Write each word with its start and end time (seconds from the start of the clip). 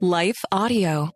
Life 0.00 0.44
Audio. 0.52 1.10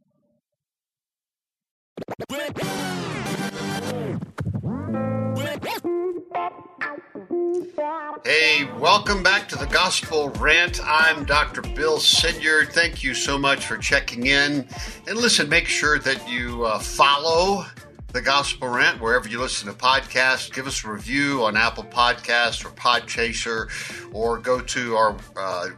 Hey, 8.25 8.65
welcome 8.79 9.23
back 9.23 9.49
to 9.49 9.57
the 9.57 9.69
Gospel 9.71 10.31
Rant. 10.31 10.81
I'm 10.83 11.27
Dr. 11.27 11.61
Bill 11.61 11.99
Sinyard. 11.99 12.73
Thank 12.73 13.05
you 13.05 13.13
so 13.13 13.37
much 13.37 13.67
for 13.67 13.77
checking 13.77 14.27
in. 14.27 14.67
And 15.07 15.17
listen, 15.19 15.51
make 15.51 15.67
sure 15.67 15.99
that 15.99 16.27
you 16.27 16.65
uh, 16.65 16.79
follow 16.79 17.67
the 18.13 18.23
Gospel 18.23 18.69
Rant 18.69 18.99
wherever 19.01 19.29
you 19.29 19.41
listen 19.41 19.69
to 19.69 19.75
podcasts. 19.75 20.53
Give 20.53 20.67
us 20.67 20.85
a 20.85 20.91
review 20.91 21.45
on 21.45 21.57
Apple 21.57 21.85
Podcasts 21.85 22.65
or 22.65 22.71
Podchaser, 22.71 23.69
or 24.15 24.39
go 24.39 24.61
to 24.61 24.97
our 24.97 25.17
uh, 25.37 25.69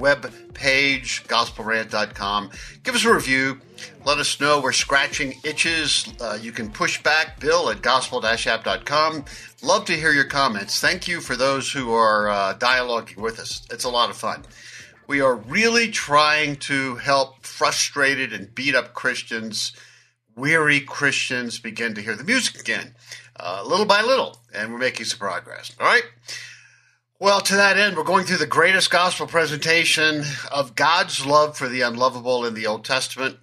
web 0.00 0.32
page, 0.54 1.22
gospelrant.com. 1.28 2.50
Give 2.82 2.94
us 2.94 3.04
a 3.04 3.14
review. 3.14 3.60
Let 4.04 4.18
us 4.18 4.40
know 4.40 4.60
we're 4.60 4.72
scratching 4.72 5.34
itches. 5.44 6.12
Uh, 6.20 6.38
you 6.40 6.52
can 6.52 6.70
push 6.70 7.02
back 7.02 7.38
Bill 7.38 7.70
at 7.70 7.82
gospel-app.com. 7.82 9.24
Love 9.62 9.84
to 9.84 9.92
hear 9.92 10.12
your 10.12 10.24
comments. 10.24 10.80
Thank 10.80 11.06
you 11.06 11.20
for 11.20 11.36
those 11.36 11.70
who 11.70 11.92
are 11.92 12.28
uh, 12.28 12.54
dialoguing 12.54 13.18
with 13.18 13.38
us. 13.38 13.66
It's 13.70 13.84
a 13.84 13.90
lot 13.90 14.10
of 14.10 14.16
fun. 14.16 14.44
We 15.06 15.20
are 15.20 15.34
really 15.34 15.88
trying 15.90 16.56
to 16.56 16.96
help 16.96 17.44
frustrated 17.44 18.32
and 18.32 18.54
beat 18.54 18.74
up 18.74 18.94
Christians, 18.94 19.72
weary 20.36 20.80
Christians 20.80 21.58
begin 21.58 21.94
to 21.94 22.00
hear 22.00 22.14
the 22.14 22.24
music 22.24 22.60
again, 22.60 22.94
uh, 23.38 23.62
little 23.66 23.86
by 23.86 24.02
little, 24.02 24.38
and 24.54 24.72
we're 24.72 24.78
making 24.78 25.06
some 25.06 25.18
progress. 25.18 25.72
All 25.80 25.86
right? 25.86 26.04
Well, 27.22 27.42
to 27.42 27.56
that 27.56 27.76
end, 27.76 27.98
we're 27.98 28.04
going 28.04 28.24
through 28.24 28.38
the 28.38 28.46
greatest 28.46 28.90
gospel 28.90 29.26
presentation 29.26 30.22
of 30.50 30.74
God's 30.74 31.26
love 31.26 31.54
for 31.54 31.68
the 31.68 31.82
unlovable 31.82 32.46
in 32.46 32.54
the 32.54 32.66
Old 32.66 32.82
Testament. 32.82 33.36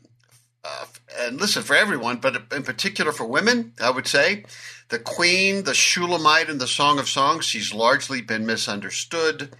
Uh, 0.64 0.88
and 1.20 1.40
listen, 1.40 1.62
for 1.62 1.76
everyone, 1.76 2.18
but 2.18 2.42
in 2.52 2.64
particular 2.64 3.12
for 3.12 3.28
women, 3.28 3.74
I 3.80 3.92
would 3.92 4.08
say. 4.08 4.46
The 4.90 4.98
queen, 4.98 5.64
the 5.64 5.76
Shulamite 5.76 6.50
in 6.50 6.58
the 6.58 6.66
Song 6.66 6.98
of 6.98 7.08
Songs, 7.08 7.46
she's 7.46 7.72
largely 7.72 8.20
been 8.20 8.48
misunderstood. 8.48 9.56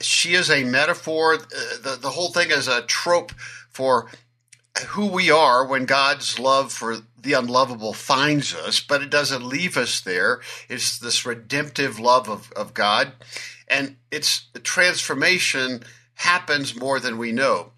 She 0.00 0.34
is 0.34 0.50
a 0.50 0.64
metaphor. 0.64 1.34
Uh, 1.34 1.38
the, 1.84 1.98
the 2.02 2.10
whole 2.10 2.32
thing 2.32 2.50
is 2.50 2.66
a 2.66 2.82
trope 2.82 3.30
for 3.70 4.10
who 4.88 5.06
we 5.06 5.30
are 5.30 5.64
when 5.64 5.84
God's 5.84 6.40
love 6.40 6.72
for 6.72 6.96
the 7.26 7.32
unlovable 7.32 7.92
finds 7.92 8.54
us, 8.54 8.78
but 8.78 9.02
it 9.02 9.10
doesn't 9.10 9.44
leave 9.44 9.76
us 9.76 10.00
there. 10.00 10.40
It's 10.68 10.96
this 10.96 11.26
redemptive 11.26 11.98
love 11.98 12.28
of, 12.30 12.52
of 12.52 12.72
God. 12.72 13.12
And 13.66 13.96
it's 14.12 14.46
the 14.52 14.60
transformation 14.60 15.82
happens 16.14 16.78
more 16.78 17.00
than 17.00 17.18
we 17.18 17.32
know. 17.32 17.72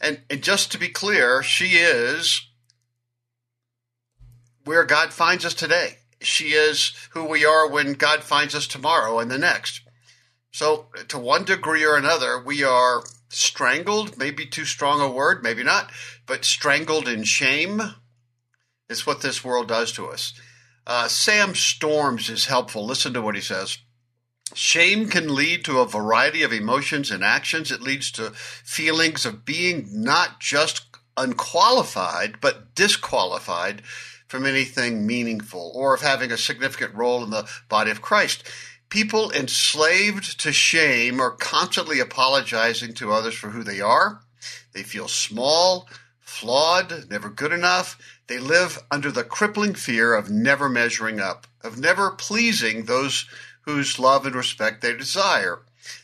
And, 0.00 0.20
and 0.30 0.40
just 0.40 0.70
to 0.72 0.78
be 0.78 0.88
clear, 0.88 1.42
she 1.42 1.76
is 1.76 2.46
where 4.64 4.84
God 4.84 5.12
finds 5.12 5.44
us 5.44 5.54
today. 5.54 5.98
She 6.20 6.50
is 6.50 6.92
who 7.10 7.24
we 7.24 7.44
are 7.44 7.68
when 7.68 7.94
God 7.94 8.22
finds 8.22 8.54
us 8.54 8.68
tomorrow 8.68 9.18
and 9.18 9.32
the 9.32 9.38
next. 9.38 9.80
So, 10.52 10.86
to 11.08 11.18
one 11.18 11.44
degree 11.44 11.84
or 11.84 11.96
another, 11.96 12.40
we 12.40 12.62
are 12.62 13.02
strangled, 13.30 14.16
maybe 14.16 14.46
too 14.46 14.64
strong 14.64 15.00
a 15.00 15.10
word, 15.10 15.42
maybe 15.42 15.64
not, 15.64 15.90
but 16.26 16.44
strangled 16.44 17.08
in 17.08 17.24
shame 17.24 17.82
is 18.88 19.06
what 19.06 19.22
this 19.22 19.44
world 19.44 19.68
does 19.68 19.92
to 19.92 20.06
us. 20.06 20.34
Uh, 20.86 21.08
Sam 21.08 21.54
Storms 21.54 22.28
is 22.28 22.46
helpful. 22.46 22.84
Listen 22.84 23.12
to 23.14 23.22
what 23.22 23.34
he 23.34 23.40
says. 23.40 23.78
Shame 24.54 25.08
can 25.08 25.34
lead 25.34 25.64
to 25.64 25.78
a 25.78 25.86
variety 25.86 26.42
of 26.42 26.52
emotions 26.52 27.10
and 27.10 27.24
actions. 27.24 27.70
It 27.70 27.80
leads 27.80 28.10
to 28.12 28.30
feelings 28.30 29.24
of 29.24 29.44
being 29.44 29.88
not 29.92 30.40
just 30.40 30.86
unqualified, 31.16 32.40
but 32.40 32.74
disqualified 32.74 33.82
from 34.26 34.46
anything 34.46 35.06
meaningful 35.06 35.72
or 35.74 35.94
of 35.94 36.00
having 36.00 36.32
a 36.32 36.38
significant 36.38 36.94
role 36.94 37.22
in 37.22 37.30
the 37.30 37.48
body 37.68 37.90
of 37.90 38.02
Christ. 38.02 38.48
People 38.88 39.30
enslaved 39.30 40.38
to 40.40 40.52
shame 40.52 41.20
are 41.20 41.30
constantly 41.30 42.00
apologizing 42.00 42.92
to 42.94 43.12
others 43.12 43.34
for 43.34 43.50
who 43.50 43.62
they 43.62 43.80
are. 43.80 44.20
They 44.72 44.82
feel 44.82 45.08
small, 45.08 45.88
flawed, 46.32 47.10
never 47.10 47.28
good 47.28 47.52
enough. 47.52 47.98
They 48.26 48.38
live 48.38 48.82
under 48.90 49.12
the 49.12 49.22
crippling 49.22 49.74
fear 49.74 50.14
of 50.14 50.30
never 50.30 50.68
measuring 50.68 51.20
up, 51.20 51.46
of 51.62 51.78
never 51.78 52.10
pleasing 52.10 52.86
those 52.86 53.26
whose 53.62 53.98
love 53.98 54.26
and 54.26 54.34
respect 54.34 54.80
they 54.80 54.96
desire. 54.96 55.60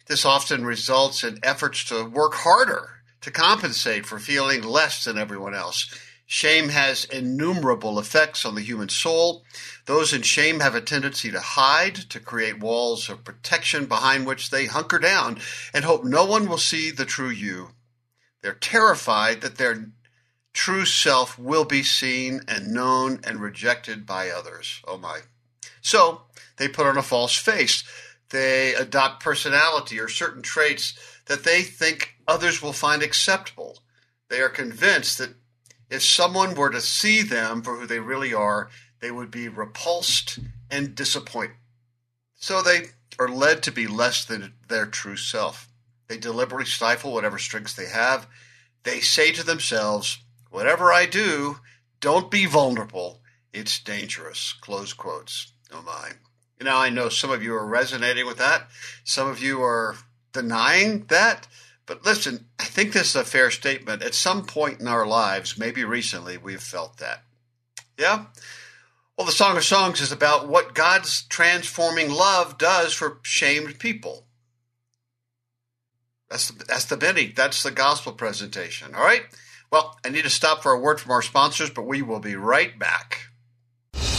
This 0.06 0.25
often 0.25 0.65
results 0.65 1.25
in 1.25 1.41
efforts 1.43 1.84
to 1.84 2.05
work 2.05 2.34
harder 2.34 2.91
to 3.21 3.31
compensate 3.31 4.06
for 4.06 4.19
feeling 4.19 4.62
less 4.62 5.05
than 5.05 5.19
everyone 5.19 5.55
else. 5.55 5.93
Shame 6.27 6.69
has 6.69 7.05
innumerable 7.06 7.99
effects 7.99 8.45
on 8.45 8.55
the 8.55 8.60
human 8.60 8.91
soul. 8.91 9.45
Those 9.87 10.12
in 10.12 10.22
shame 10.22 10.60
have 10.60 10.75
a 10.75 10.81
tendency 10.81 11.31
to 11.31 11.41
hide, 11.41 11.95
to 12.10 12.21
create 12.21 12.60
walls 12.60 13.09
of 13.09 13.25
protection 13.25 13.87
behind 13.87 14.27
which 14.27 14.50
they 14.50 14.66
hunker 14.66 14.99
down 14.99 15.41
and 15.72 15.84
hope 15.84 16.05
no 16.05 16.27
one 16.27 16.47
will 16.47 16.59
see 16.59 16.91
the 16.91 17.06
true 17.06 17.31
you. 17.31 17.71
They're 18.43 18.55
terrified 18.55 19.41
that 19.41 19.56
their 19.56 19.91
true 20.53 20.84
self 20.84 21.38
will 21.38 21.64
be 21.64 21.82
seen 21.82 22.41
and 22.48 22.72
known 22.72 23.20
and 23.25 23.41
rejected 23.41 24.06
by 24.06 24.31
others. 24.31 24.82
Oh 24.86 24.98
my. 24.98 25.20
So 25.81 26.22
they 26.56 26.69
put 26.69 26.86
on 26.86 26.98
a 26.98 27.03
false 27.03 27.36
face. 27.36 27.84
They 28.31 28.75
adopt 28.75 29.22
personality 29.22 29.98
or 29.98 30.09
certain 30.09 30.42
traits 30.42 30.94
that 31.26 31.44
they 31.44 31.62
think 31.62 32.16
others 32.26 32.60
will 32.60 32.72
find 32.72 33.03
acceptable. 33.03 33.78
They 34.28 34.41
are 34.41 34.48
convinced 34.48 35.19
that 35.19 35.34
if 35.91 36.03
someone 36.03 36.54
were 36.54 36.70
to 36.70 36.80
see 36.80 37.22
them 37.22 37.62
for 37.62 37.76
who 37.76 37.86
they 37.86 38.00
really 38.00 38.34
are, 38.34 38.69
they 39.00 39.10
would 39.10 39.30
be 39.30 39.48
repulsed 39.48 40.38
and 40.70 40.94
disappointed. 40.94 41.56
So 42.34 42.62
they 42.62 42.88
are 43.19 43.28
led 43.28 43.62
to 43.65 43.72
be 43.72 43.86
less 43.86 44.25
than 44.25 44.54
their 44.69 44.86
true 44.86 45.16
self. 45.16 45.69
They 46.09 46.19
deliberately 46.19 46.66
stifle 46.66 47.12
whatever 47.12 47.38
strengths 47.38 47.75
they 47.75 47.88
have. 47.88 48.26
They 48.82 49.00
say 49.00 49.32
to 49.32 49.42
themselves, 49.42 50.19
Whatever 50.50 50.92
I 50.92 51.06
do, 51.06 51.59
don't 52.00 52.31
be 52.31 52.47
vulnerable. 52.47 53.20
It's 53.53 53.78
dangerous. 53.81 54.54
Close 54.60 54.92
quotes. 54.92 55.53
Oh 55.72 55.82
my. 55.82 56.12
Now 56.60 56.78
I 56.78 56.91
know 56.91 57.09
some 57.09 57.31
of 57.31 57.42
you 57.42 57.54
are 57.54 57.66
resonating 57.66 58.26
with 58.26 58.38
that. 58.38 58.69
Some 59.04 59.28
of 59.28 59.42
you 59.42 59.62
are 59.62 59.97
denying 60.32 61.04
that. 61.09 61.47
But 61.86 62.04
listen, 62.04 62.47
I 62.59 62.64
think 62.64 62.92
this 62.92 63.10
is 63.10 63.16
a 63.16 63.25
fair 63.25 63.50
statement. 63.50 64.03
At 64.03 64.14
some 64.14 64.44
point 64.44 64.81
in 64.81 64.88
our 64.88 65.06
lives, 65.06 65.59
maybe 65.59 65.84
recently, 65.84 66.36
we've 66.36 66.62
felt 66.62 66.98
that. 66.98 67.22
Yeah? 67.98 68.26
Well, 69.16 69.26
the 69.26 69.32
Song 69.32 69.56
of 69.56 69.65
Songs 69.65 70.00
is 70.00 70.12
about 70.12 70.48
what 70.48 70.75
God's 70.75 71.22
transforming 71.22 72.10
love 72.10 72.59
does 72.59 72.92
for 72.92 73.19
shamed 73.22 73.78
people. 73.78 74.26
That's 76.30 76.50
the, 76.50 76.65
that's 76.65 76.84
the 76.84 76.97
Benny. 76.97 77.32
That's 77.34 77.62
the 77.62 77.70
gospel 77.70 78.12
presentation. 78.12 78.94
All 78.94 79.03
right? 79.03 79.22
Well, 79.70 79.96
I 80.04 80.08
need 80.08 80.24
to 80.24 80.30
stop 80.30 80.62
for 80.62 80.72
a 80.72 80.80
word 80.80 81.00
from 81.00 81.12
our 81.12 81.22
sponsors, 81.22 81.70
but 81.70 81.86
we 81.86 82.02
will 82.02 82.20
be 82.20 82.36
right 82.36 82.78
back. 82.78 83.28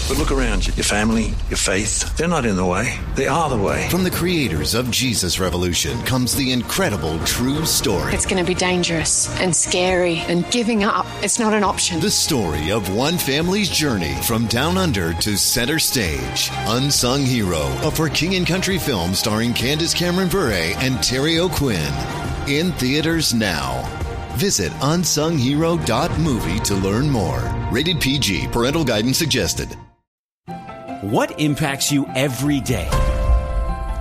But 0.10 0.18
look 0.18 0.32
around 0.32 0.66
you. 0.66 0.74
Your 0.74 0.86
family, 0.86 1.36
your 1.50 1.58
faith, 1.58 2.18
they're 2.18 2.28
not 2.28 2.44
in 2.44 2.56
the 2.56 2.66
way. 2.66 3.00
They 3.14 3.28
are 3.28 3.48
the 3.48 3.58
way. 3.58 3.88
From 3.90 4.04
the 4.04 4.10
creators 4.10 4.74
of 4.74 4.90
Jesus 4.90 5.40
Revolution 5.40 6.02
comes 6.02 6.36
the 6.36 6.52
incredible 6.52 7.20
true 7.26 7.64
story. 7.64 8.12
It's 8.12 8.26
going 8.26 8.44
to 8.44 8.48
be 8.48 8.56
dangerous 8.56 9.30
and 9.40 9.56
scary, 9.56 10.18
and 10.28 10.50
giving 10.50 10.84
up, 10.84 11.06
it's 11.22 11.38
not 11.38 11.54
an 11.54 11.64
option. 11.64 12.00
The 12.00 12.10
story 12.10 12.72
of 12.72 12.92
one 12.96 13.20
family's 13.20 13.70
journey 13.70 14.16
from 14.24 14.48
down 14.48 14.80
under 14.80 15.14
to 15.14 15.38
center 15.38 15.78
stage. 15.78 16.50
Unsung 16.66 17.22
Hero, 17.22 17.68
a 17.84 17.92
For 17.92 18.10
King 18.10 18.34
and 18.34 18.48
Country 18.48 18.80
film 18.80 19.14
starring 19.14 19.54
Candace 19.54 19.94
Cameron 19.94 20.30
Bure 20.30 20.74
and 20.80 21.04
Terry 21.04 21.38
O'Quinn. 21.38 21.94
In 22.48 22.72
theaters 22.74 23.32
now. 23.32 23.99
Visit 24.34 24.72
unsunghero.movie 24.74 26.60
to 26.60 26.76
learn 26.76 27.10
more. 27.10 27.40
Rated 27.72 28.00
PG, 28.00 28.48
parental 28.50 28.84
guidance 28.84 29.18
suggested. 29.18 29.76
What 31.02 31.40
impacts 31.40 31.92
you 31.92 32.06
every 32.16 32.60
day? 32.60 32.90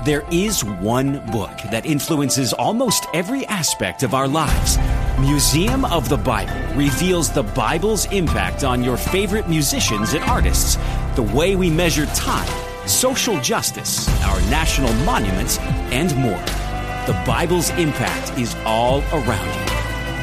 There 0.04 0.24
is 0.30 0.64
one 0.64 1.24
book 1.30 1.56
that 1.70 1.86
influences 1.86 2.52
almost 2.52 3.06
every 3.14 3.46
aspect 3.46 4.02
of 4.02 4.14
our 4.14 4.26
lives. 4.26 4.78
Museum 5.20 5.84
of 5.84 6.08
the 6.08 6.16
Bible 6.16 6.54
reveals 6.76 7.30
the 7.32 7.42
Bible's 7.42 8.06
impact 8.12 8.64
on 8.64 8.82
your 8.82 8.96
favorite 8.96 9.48
musicians 9.48 10.14
and 10.14 10.24
artists, 10.24 10.76
the 11.14 11.22
way 11.22 11.56
we 11.56 11.70
measure 11.70 12.06
time, 12.06 12.48
social 12.86 13.40
justice, 13.40 14.08
our 14.24 14.40
national 14.50 14.92
monuments, 15.04 15.58
and 15.90 16.14
more. 16.16 16.44
The 17.06 17.20
Bible's 17.26 17.70
impact 17.70 18.38
is 18.38 18.54
all 18.64 19.02
around 19.12 19.70
you. 19.70 19.77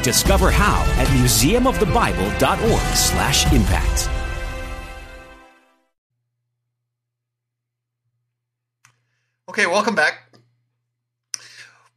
Discover 0.06 0.52
how 0.52 0.84
at 1.00 1.08
museumofthebible.org/impact. 1.08 4.08
Okay, 9.48 9.66
welcome 9.66 9.96
back. 9.96 10.32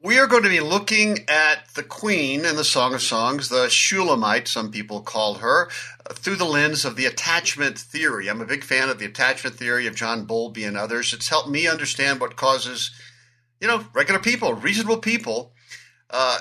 We 0.02 0.18
are 0.18 0.26
going 0.26 0.42
to 0.42 0.50
be 0.50 0.60
looking 0.60 1.20
at 1.28 1.72
the 1.76 1.84
queen 1.84 2.46
in 2.46 2.56
the 2.56 2.64
Song 2.64 2.96
of 2.96 3.04
Songs, 3.04 3.50
the 3.50 3.70
Shulamite, 3.70 4.48
some 4.48 4.72
people 4.72 5.02
call 5.02 5.36
her, 5.36 5.70
through 6.12 6.38
the 6.38 6.46
lens 6.46 6.86
of 6.86 6.96
the 6.96 7.06
attachment 7.06 7.78
theory. 7.78 8.28
I'm 8.28 8.42
a 8.42 8.48
big 8.48 8.64
fan 8.64 8.90
of 8.90 8.98
the 8.98 9.06
attachment 9.06 9.58
theory 9.58 9.86
of 9.86 9.94
John 9.94 10.26
Bowlby 10.26 10.64
and 10.64 10.76
others. 10.76 11.14
It's 11.14 11.30
helped 11.30 11.50
me 11.50 11.68
understand 11.68 12.20
what 12.20 12.38
causes, 12.38 12.90
you 13.62 13.68
know, 13.68 13.86
regular 13.94 14.20
people, 14.20 14.56
reasonable 14.56 14.98
people, 14.98 15.54
uh, 16.10 16.40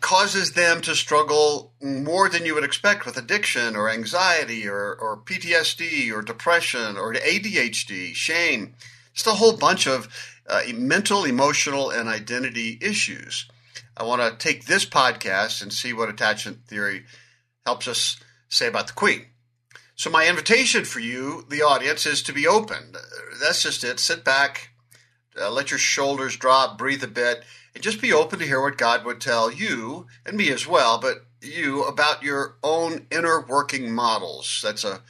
causes 0.00 0.52
them 0.52 0.80
to 0.82 0.94
struggle 0.94 1.72
more 1.82 2.28
than 2.28 2.44
you 2.44 2.54
would 2.54 2.64
expect 2.64 3.06
with 3.06 3.16
addiction 3.16 3.74
or 3.76 3.88
anxiety 3.88 4.68
or, 4.68 4.94
or 4.94 5.16
PTSD 5.16 6.12
or 6.12 6.22
depression 6.22 6.96
or 6.96 7.14
ADHD, 7.14 8.14
shame, 8.14 8.74
just 9.12 9.26
a 9.26 9.30
whole 9.30 9.56
bunch 9.56 9.86
of 9.86 10.08
uh, 10.46 10.62
mental, 10.74 11.24
emotional, 11.24 11.90
and 11.90 12.08
identity 12.08 12.78
issues. 12.80 13.46
I 13.96 14.04
want 14.04 14.20
to 14.22 14.36
take 14.36 14.66
this 14.66 14.84
podcast 14.84 15.62
and 15.62 15.72
see 15.72 15.92
what 15.92 16.08
attachment 16.08 16.66
theory 16.66 17.04
helps 17.64 17.88
us 17.88 18.16
say 18.48 18.66
about 18.66 18.88
the 18.88 18.92
Queen. 18.92 19.26
So, 19.96 20.10
my 20.10 20.28
invitation 20.28 20.84
for 20.84 21.00
you, 21.00 21.46
the 21.48 21.62
audience, 21.62 22.04
is 22.04 22.22
to 22.24 22.32
be 22.32 22.46
open. 22.46 22.94
That's 23.40 23.62
just 23.62 23.84
it. 23.84 24.00
Sit 24.00 24.24
back, 24.24 24.70
uh, 25.40 25.50
let 25.50 25.70
your 25.70 25.78
shoulders 25.78 26.36
drop, 26.36 26.76
breathe 26.76 27.04
a 27.04 27.08
bit, 27.08 27.44
and 27.74 27.82
just 27.82 28.00
be 28.00 28.12
open 28.12 28.38
to 28.38 28.46
hear 28.46 28.60
what 28.60 28.78
God 28.78 29.04
would 29.04 29.20
tell 29.20 29.50
you 29.52 30.06
and 30.24 30.36
me 30.36 30.50
as 30.50 30.66
well, 30.66 30.98
but 30.98 31.26
you 31.40 31.84
about 31.84 32.22
your 32.22 32.56
own 32.62 33.06
inner 33.10 33.44
working 33.46 33.92
models. 33.92 34.60
That's 34.62 34.84
a 34.84 35.02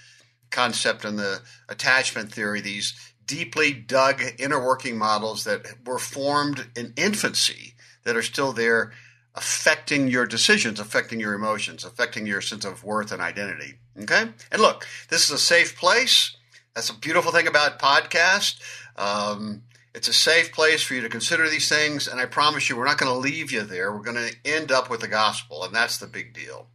concept 0.51 1.05
in 1.05 1.17
the 1.17 1.41
attachment 1.69 2.33
theory, 2.33 2.61
these 2.61 2.95
deeply 3.27 3.73
dug 3.73 4.23
inner 4.39 4.65
working 4.65 4.97
models 4.97 5.45
that 5.45 5.67
were 5.85 5.99
formed 5.99 6.69
in 6.77 6.93
infancy 6.97 7.75
that 8.05 8.17
are 8.17 8.23
still 8.23 8.53
there 8.53 8.93
affecting 9.35 10.09
your 10.09 10.27
decisions, 10.27 10.79
affecting 10.79 11.19
your 11.19 11.35
emotions, 11.35 11.85
affecting 11.85 12.27
your 12.27 12.41
sense 12.41 12.65
of 12.65 12.85
worth 12.85 13.11
and 13.11 13.21
identity. 13.21 13.75
Okay? 14.03 14.29
And 14.53 14.63
look, 14.63 14.87
this 15.09 15.25
is 15.25 15.31
a 15.31 15.39
safe 15.39 15.77
place. 15.77 16.37
That's 16.75 16.91
a 16.91 16.99
beautiful 16.99 17.33
thing 17.33 17.47
about 17.47 17.79
podcast. 17.79 18.61
Um, 18.97 19.63
it's 19.95 20.09
a 20.09 20.13
safe 20.13 20.53
place 20.53 20.83
for 20.83 20.95
you 20.95 21.01
to 21.03 21.09
consider 21.09 21.49
these 21.49 21.69
things, 21.69 22.09
and 22.09 22.21
I 22.21 22.27
promise 22.27 22.69
you, 22.69 22.77
we're 22.77 22.85
not 22.85 22.99
going 22.99 23.13
to 23.13 23.19
leave 23.19 23.53
you 23.53 23.63
there. 23.63 23.93
We're 23.93 24.03
going 24.03 24.17
to 24.17 24.37
end 24.45 24.73
up 24.73 24.91
with 24.91 25.01
the 25.01 25.09
gospel, 25.09 25.63
and 25.63 25.75
that's 25.75 25.99
the 25.99 26.07
big 26.07 26.35
deal. 26.35 26.67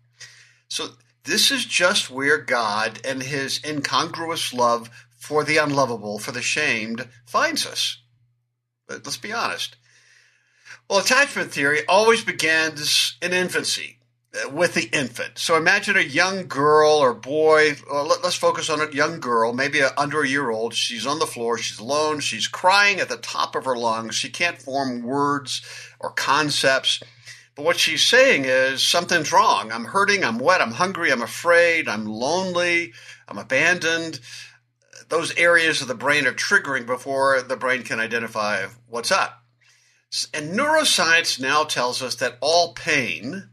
So, 0.70 0.90
this 1.26 1.52
is 1.52 1.66
just 1.66 2.10
where 2.10 2.38
God 2.38 3.02
and 3.06 3.22
His 3.22 3.60
incongruous 3.64 4.54
love 4.54 4.90
for 5.18 5.44
the 5.44 5.58
unlovable, 5.58 6.18
for 6.18 6.32
the 6.32 6.42
shamed, 6.42 7.08
finds 7.26 7.66
us. 7.66 8.02
But 8.88 9.06
let's 9.06 9.18
be 9.18 9.34
honest. 9.34 9.76
Well, 10.90 11.00
attachment 11.00 11.52
theory 11.52 11.86
always 11.88 12.24
begins 12.24 13.18
in 13.22 13.34
infancy 13.34 13.99
with 14.52 14.76
the 14.76 14.90
infant. 14.92 15.40
So 15.40 15.58
imagine 15.58 15.98
a 15.98 16.02
young 16.02 16.48
girl 16.48 16.92
or 16.92 17.14
boy, 17.14 17.76
well, 17.90 18.06
let, 18.06 18.24
us 18.24 18.36
focus 18.36 18.70
on 18.70 18.80
a 18.80 18.92
young 18.92 19.20
girl, 19.20 19.54
maybe 19.54 19.80
a, 19.80 19.92
under 19.98 20.22
a 20.22 20.28
year 20.28 20.52
old. 20.52 20.74
She's 20.76 21.08
on 21.08 21.20
the 21.20 21.26
floor, 21.26 21.58
she's 21.58 21.80
alone, 21.80 22.20
she's 22.20 22.48
crying 22.48 23.00
at 23.00 23.10
the 23.10 23.18
top 23.18 23.56
of 23.56 23.66
her 23.66 23.76
lungs. 23.76 24.16
She 24.16 24.30
can't 24.30 24.62
form 24.62 25.02
words 25.02 25.62
or 26.00 26.12
concepts. 26.12 27.02
But 27.56 27.66
what 27.66 27.80
she's 27.80 28.06
saying 28.06 28.46
is 28.46 28.84
something's 28.84 29.34
wrong. 29.34 29.72
I'm 29.72 29.86
hurting, 29.86 30.24
I'm 30.24 30.38
wet, 30.38 30.62
I'm 30.62 30.72
hungry, 30.72 31.12
I'm 31.12 31.24
afraid, 31.24 31.88
I'm 31.88 32.06
lonely, 32.06 32.94
I'm 33.28 33.40
abandoned 33.40 34.20
those 35.10 35.36
areas 35.38 35.82
of 35.82 35.88
the 35.88 35.96
brain 35.96 36.26
are 36.28 36.34
triggering 36.34 36.86
before 36.86 37.42
the 37.42 37.58
brain 37.58 37.84
can 37.84 38.00
identify 38.00 38.68
what's 38.88 39.12
up. 39.12 39.44
And 40.34 40.58
neuroscience 40.58 41.40
now 41.40 41.64
tells 41.64 42.02
us 42.02 42.16
that 42.16 42.38
all 42.42 42.74
pain, 42.74 43.50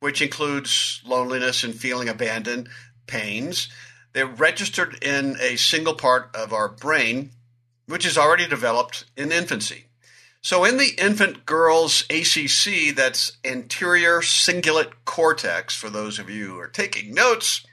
which 0.00 0.22
includes 0.22 1.02
loneliness 1.04 1.64
and 1.64 1.74
feeling 1.74 2.08
abandoned, 2.08 2.68
pains, 3.06 3.68
they're 4.12 4.26
registered 4.26 5.02
in 5.02 5.36
a 5.40 5.56
single 5.56 5.94
part 5.94 6.34
of 6.34 6.52
our 6.52 6.68
brain, 6.68 7.30
which 7.86 8.06
is 8.06 8.18
already 8.18 8.46
developed 8.46 9.04
in 9.16 9.32
infancy. 9.32 9.84
So, 10.40 10.64
in 10.64 10.76
the 10.76 10.94
infant 10.98 11.46
girl's 11.46 12.04
ACC, 12.10 12.94
that's 12.94 13.38
anterior 13.44 14.20
cingulate 14.20 14.92
cortex, 15.04 15.74
for 15.74 15.90
those 15.90 16.18
of 16.18 16.30
you 16.30 16.46
who 16.46 16.58
are 16.58 16.68
taking 16.68 17.12
notes, 17.12 17.66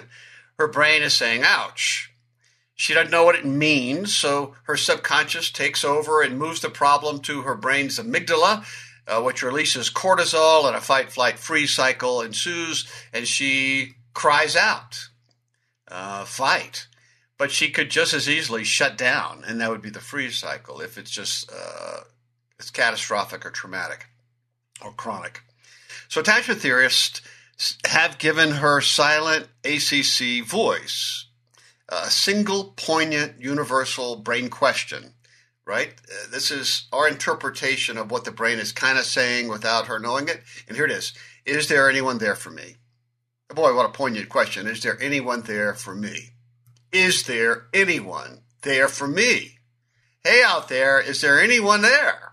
her 0.58 0.68
brain 0.68 1.02
is 1.02 1.14
saying, 1.14 1.42
ouch. 1.44 2.12
She 2.74 2.94
doesn't 2.94 3.10
know 3.10 3.24
what 3.24 3.34
it 3.34 3.44
means, 3.44 4.14
so 4.14 4.54
her 4.64 4.76
subconscious 4.76 5.50
takes 5.50 5.84
over 5.84 6.22
and 6.22 6.38
moves 6.38 6.60
the 6.60 6.70
problem 6.70 7.20
to 7.20 7.42
her 7.42 7.54
brain's 7.54 7.98
amygdala, 7.98 8.64
uh, 9.10 9.22
which 9.22 9.42
releases 9.42 9.90
cortisol, 9.90 10.66
and 10.66 10.76
a 10.76 10.80
fight, 10.80 11.10
flight, 11.10 11.38
freeze 11.38 11.72
cycle 11.72 12.22
ensues, 12.22 12.86
and 13.12 13.26
she 13.26 13.94
cries 14.14 14.56
out, 14.56 15.08
uh, 15.88 16.24
fight. 16.24 16.86
But 17.36 17.50
she 17.50 17.70
could 17.70 17.90
just 17.90 18.12
as 18.12 18.28
easily 18.28 18.64
shut 18.64 18.98
down, 18.98 19.44
and 19.46 19.60
that 19.60 19.70
would 19.70 19.82
be 19.82 19.90
the 19.90 20.00
freeze 20.00 20.36
cycle 20.36 20.80
if 20.80 20.98
it's 20.98 21.10
just 21.10 21.50
uh, 21.50 22.00
it's 22.58 22.70
catastrophic 22.70 23.46
or 23.46 23.50
traumatic 23.50 24.06
or 24.84 24.92
chronic. 24.92 25.40
So 26.08 26.20
attachment 26.20 26.60
theorists 26.60 27.22
have 27.86 28.18
given 28.18 28.50
her 28.52 28.80
silent 28.80 29.48
ACC 29.64 30.44
voice 30.46 31.26
a 31.90 32.10
single 32.10 32.72
poignant 32.76 33.40
universal 33.40 34.16
brain 34.16 34.48
question, 34.48 35.12
right? 35.66 35.94
Uh, 36.08 36.30
this 36.30 36.50
is 36.50 36.88
our 36.92 37.08
interpretation 37.08 37.96
of 37.98 38.10
what 38.10 38.24
the 38.24 38.32
brain 38.32 38.58
is 38.58 38.72
kind 38.72 38.98
of 38.98 39.04
saying 39.04 39.48
without 39.48 39.86
her 39.86 39.98
knowing 39.98 40.28
it. 40.28 40.42
And 40.66 40.76
here 40.76 40.86
it 40.86 40.90
is 40.90 41.12
Is 41.44 41.68
there 41.68 41.88
anyone 41.88 42.18
there 42.18 42.36
for 42.36 42.50
me? 42.50 42.76
Boy, 43.54 43.74
what 43.74 43.86
a 43.86 43.90
poignant 43.90 44.28
question. 44.28 44.66
Is 44.66 44.82
there 44.82 45.00
anyone 45.00 45.42
there 45.42 45.74
for 45.74 45.94
me? 45.94 46.30
Is 46.92 47.24
there 47.24 47.66
anyone 47.72 48.42
there 48.62 48.88
for 48.88 49.08
me? 49.08 49.58
Hey, 50.22 50.42
out 50.44 50.68
there, 50.68 51.00
is 51.00 51.20
there 51.20 51.40
anyone 51.40 51.82
there? 51.82 52.29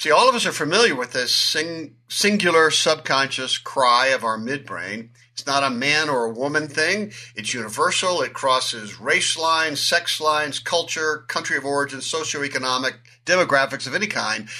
See, 0.00 0.10
all 0.10 0.28
of 0.28 0.34
us 0.34 0.46
are 0.46 0.52
familiar 0.52 0.94
with 0.94 1.12
this 1.12 1.34
sing- 1.34 1.96
singular 2.08 2.70
subconscious 2.70 3.58
cry 3.58 4.08
of 4.08 4.24
our 4.24 4.38
midbrain 4.38 5.10
it's 5.40 5.46
not 5.46 5.64
a 5.64 5.70
man 5.70 6.10
or 6.10 6.26
a 6.26 6.32
woman 6.34 6.68
thing. 6.68 7.12
It's 7.34 7.54
universal. 7.54 8.20
It 8.20 8.34
crosses 8.34 9.00
race 9.00 9.38
lines, 9.38 9.80
sex 9.80 10.20
lines, 10.20 10.58
culture, 10.58 11.24
country 11.28 11.56
of 11.56 11.64
origin, 11.64 12.00
socioeconomic, 12.00 12.96
demographics 13.24 13.86
of 13.86 13.94
any 13.94 14.06
kind. 14.06 14.50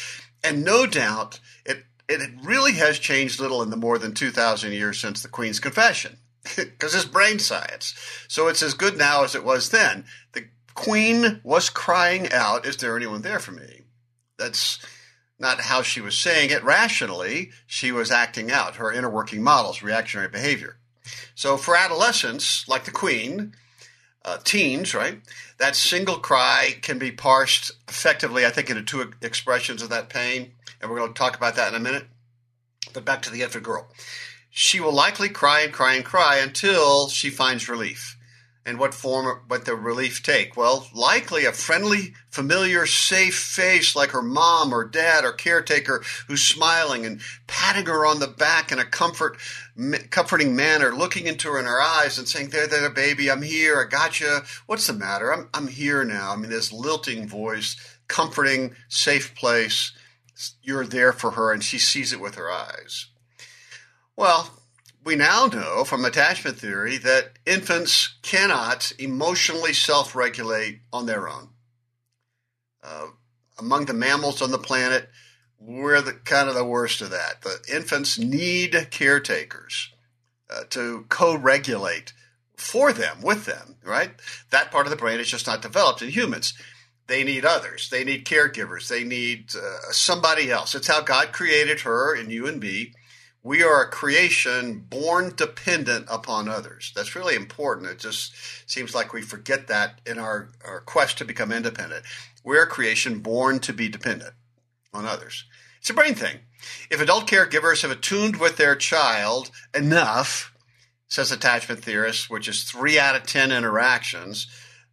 And 0.42 0.64
no 0.64 0.86
doubt 0.86 1.38
it, 1.66 1.84
it 2.08 2.30
really 2.42 2.72
has 2.72 2.98
changed 2.98 3.40
little 3.40 3.60
in 3.60 3.68
the 3.68 3.76
more 3.76 3.98
than 3.98 4.14
2,000 4.14 4.72
years 4.72 4.98
since 4.98 5.22
the 5.22 5.28
Queen's 5.28 5.60
Confession, 5.60 6.16
because 6.56 6.94
it's 6.94 7.04
brain 7.04 7.38
science. 7.38 7.94
So 8.26 8.48
it's 8.48 8.62
as 8.62 8.72
good 8.72 8.96
now 8.96 9.22
as 9.22 9.34
it 9.34 9.44
was 9.44 9.68
then. 9.68 10.06
The 10.32 10.46
Queen 10.72 11.42
was 11.44 11.68
crying 11.68 12.32
out, 12.32 12.64
Is 12.64 12.78
there 12.78 12.96
anyone 12.96 13.20
there 13.20 13.38
for 13.38 13.52
me? 13.52 13.82
That's 14.38 14.78
not 15.40 15.60
how 15.60 15.82
she 15.82 16.00
was 16.00 16.16
saying 16.16 16.50
it 16.50 16.62
rationally. 16.62 17.50
She 17.66 17.90
was 17.90 18.10
acting 18.10 18.50
out 18.50 18.76
her 18.76 18.92
inner 18.92 19.10
working 19.10 19.42
models, 19.42 19.82
reactionary 19.82 20.28
behavior. 20.28 20.76
So 21.34 21.56
for 21.56 21.74
adolescents, 21.76 22.68
like 22.68 22.84
the 22.84 22.90
Queen, 22.90 23.54
uh, 24.24 24.38
teens, 24.44 24.94
right, 24.94 25.20
that 25.58 25.74
single 25.74 26.18
cry 26.18 26.76
can 26.82 26.98
be 26.98 27.10
parsed 27.10 27.72
effectively, 27.88 28.44
I 28.44 28.50
think, 28.50 28.68
into 28.68 28.82
two 28.82 29.12
expressions 29.22 29.82
of 29.82 29.88
that 29.88 30.10
pain. 30.10 30.52
And 30.80 30.90
we're 30.90 30.98
going 30.98 31.14
to 31.14 31.18
talk 31.18 31.36
about 31.36 31.56
that 31.56 31.68
in 31.68 31.74
a 31.74 31.82
minute. 31.82 32.06
But 32.92 33.04
back 33.04 33.22
to 33.22 33.30
the 33.30 33.42
infant 33.42 33.64
girl. 33.64 33.88
She 34.50 34.80
will 34.80 34.92
likely 34.92 35.28
cry 35.28 35.60
and 35.60 35.72
cry 35.72 35.94
and 35.94 36.04
cry 36.04 36.38
until 36.38 37.08
she 37.08 37.30
finds 37.30 37.68
relief. 37.68 38.18
And 38.66 38.78
what 38.78 38.92
form 38.92 39.40
would 39.48 39.64
the 39.64 39.74
relief 39.74 40.22
take? 40.22 40.54
Well, 40.54 40.86
likely 40.94 41.46
a 41.46 41.52
friendly, 41.52 42.12
familiar, 42.28 42.84
safe 42.84 43.34
face 43.34 43.96
like 43.96 44.10
her 44.10 44.22
mom 44.22 44.74
or 44.74 44.84
dad 44.84 45.24
or 45.24 45.32
caretaker 45.32 46.04
who's 46.28 46.42
smiling 46.42 47.06
and 47.06 47.22
patting 47.46 47.86
her 47.86 48.04
on 48.04 48.20
the 48.20 48.28
back 48.28 48.70
in 48.70 48.78
a 48.78 48.84
comfort, 48.84 49.38
comforting 50.10 50.54
manner, 50.54 50.94
looking 50.94 51.26
into 51.26 51.48
her 51.48 51.58
in 51.58 51.64
her 51.64 51.80
eyes 51.80 52.18
and 52.18 52.28
saying, 52.28 52.50
"There, 52.50 52.66
there, 52.66 52.90
baby, 52.90 53.30
I'm 53.30 53.42
here. 53.42 53.80
I 53.80 53.88
got 53.88 54.20
you. 54.20 54.40
What's 54.66 54.86
the 54.86 54.92
matter? 54.92 55.32
I'm, 55.32 55.48
I'm 55.54 55.68
here 55.68 56.04
now." 56.04 56.32
I 56.32 56.36
mean, 56.36 56.50
this 56.50 56.70
lilting 56.70 57.26
voice, 57.26 57.76
comforting, 58.08 58.76
safe 58.88 59.34
place. 59.34 59.92
You're 60.62 60.86
there 60.86 61.14
for 61.14 61.30
her, 61.32 61.50
and 61.50 61.64
she 61.64 61.78
sees 61.78 62.12
it 62.12 62.20
with 62.20 62.34
her 62.34 62.50
eyes. 62.50 63.06
Well, 64.16 64.59
we 65.04 65.16
now 65.16 65.46
know 65.46 65.84
from 65.84 66.04
attachment 66.04 66.58
theory 66.58 66.98
that 66.98 67.38
infants 67.46 68.18
cannot 68.22 68.92
emotionally 68.98 69.72
self 69.72 70.14
regulate 70.14 70.80
on 70.92 71.06
their 71.06 71.28
own. 71.28 71.50
Uh, 72.82 73.06
among 73.58 73.86
the 73.86 73.94
mammals 73.94 74.42
on 74.42 74.50
the 74.50 74.58
planet, 74.58 75.08
we're 75.58 76.00
the 76.00 76.12
kind 76.12 76.48
of 76.48 76.54
the 76.54 76.64
worst 76.64 77.00
of 77.02 77.10
that. 77.10 77.42
The 77.42 77.60
infants 77.74 78.18
need 78.18 78.88
caretakers 78.90 79.90
uh, 80.50 80.64
to 80.70 81.06
co 81.08 81.34
regulate 81.36 82.12
for 82.56 82.92
them, 82.92 83.22
with 83.22 83.46
them, 83.46 83.76
right? 83.84 84.10
That 84.50 84.70
part 84.70 84.86
of 84.86 84.90
the 84.90 84.96
brain 84.96 85.20
is 85.20 85.28
just 85.28 85.46
not 85.46 85.62
developed 85.62 86.02
in 86.02 86.10
humans. 86.10 86.54
they 87.06 87.24
need 87.24 87.44
others. 87.44 87.88
They 87.90 88.04
need 88.04 88.24
caregivers. 88.24 88.88
They 88.88 89.02
need 89.04 89.50
uh, 89.56 89.90
somebody 89.92 90.50
else. 90.50 90.74
It's 90.74 90.86
how 90.86 91.02
God 91.02 91.32
created 91.32 91.80
her 91.80 92.14
and 92.14 92.30
you 92.30 92.46
and 92.46 92.60
me. 92.60 92.92
We 93.42 93.62
are 93.62 93.82
a 93.82 93.90
creation 93.90 94.80
born 94.80 95.32
dependent 95.34 96.06
upon 96.10 96.48
others. 96.48 96.92
That's 96.94 97.16
really 97.16 97.34
important. 97.34 97.88
It 97.88 97.98
just 97.98 98.34
seems 98.66 98.94
like 98.94 99.12
we 99.12 99.22
forget 99.22 99.66
that 99.68 100.00
in 100.04 100.18
our, 100.18 100.50
our 100.64 100.80
quest 100.80 101.18
to 101.18 101.24
become 101.24 101.50
independent. 101.50 102.04
We're 102.44 102.64
a 102.64 102.68
creation 102.68 103.20
born 103.20 103.58
to 103.60 103.72
be 103.72 103.88
dependent 103.88 104.34
on 104.92 105.06
others. 105.06 105.44
It's 105.80 105.88
a 105.88 105.94
brain 105.94 106.14
thing. 106.14 106.40
If 106.90 107.00
adult 107.00 107.26
caregivers 107.26 107.80
have 107.80 107.90
attuned 107.90 108.36
with 108.36 108.58
their 108.58 108.76
child 108.76 109.50
enough, 109.74 110.54
says 111.08 111.32
attachment 111.32 111.82
theorists, 111.82 112.28
which 112.28 112.46
is 112.46 112.64
three 112.64 112.98
out 112.98 113.16
of 113.16 113.22
10 113.22 113.52
interactions, 113.52 114.48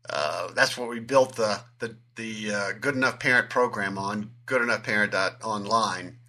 uh, 0.10 0.52
that's 0.54 0.78
what 0.78 0.88
we 0.88 1.02
built 1.02 1.36
the, 1.36 1.60
the, 1.80 1.98
the 2.16 2.54
uh, 2.54 2.72
Good 2.80 2.96
Enough 2.96 3.20
Parent 3.20 3.50
program 3.50 3.98
on, 3.98 4.32
goodenoughparent.online 4.46 6.20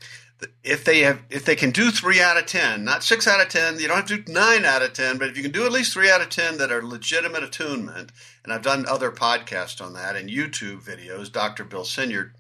if 0.63 0.85
they 0.85 1.01
have 1.01 1.23
if 1.31 1.45
they 1.45 1.57
can 1.57 1.71
do 1.71 1.91
three 1.91 2.21
out 2.21 2.37
of 2.37 2.47
ten, 2.47 2.85
not 2.85 3.03
six 3.03 3.27
out 3.27 3.41
of 3.41 3.49
ten, 3.49 3.79
you 3.79 3.89
don't 3.89 3.97
have 3.97 4.07
to 4.07 4.19
do 4.19 4.33
nine 4.33 4.65
out 4.65 4.83
of 4.83 4.93
ten, 4.93 5.19
but 5.19 5.29
if 5.29 5.37
you 5.37 5.43
can 5.43 5.53
do 5.53 5.67
at 5.67 5.73
least 5.73 5.93
three 5.93 6.11
out 6.11 6.21
of 6.21 6.29
ten 6.29 6.59
that 6.59 6.71
are 6.71 6.83
legitimate 6.83 7.43
attunement, 7.43 8.13
and 8.45 8.53
I've 8.53 8.63
done 8.63 8.87
other 8.87 9.11
podcasts 9.11 9.85
on 9.85 9.95
that 9.95 10.17
and 10.17 10.31
YouTube 10.31 10.83
videos, 10.83 11.33
Dr. 11.33 11.65
Bill 11.65 11.83
Sinyard, 11.83 12.31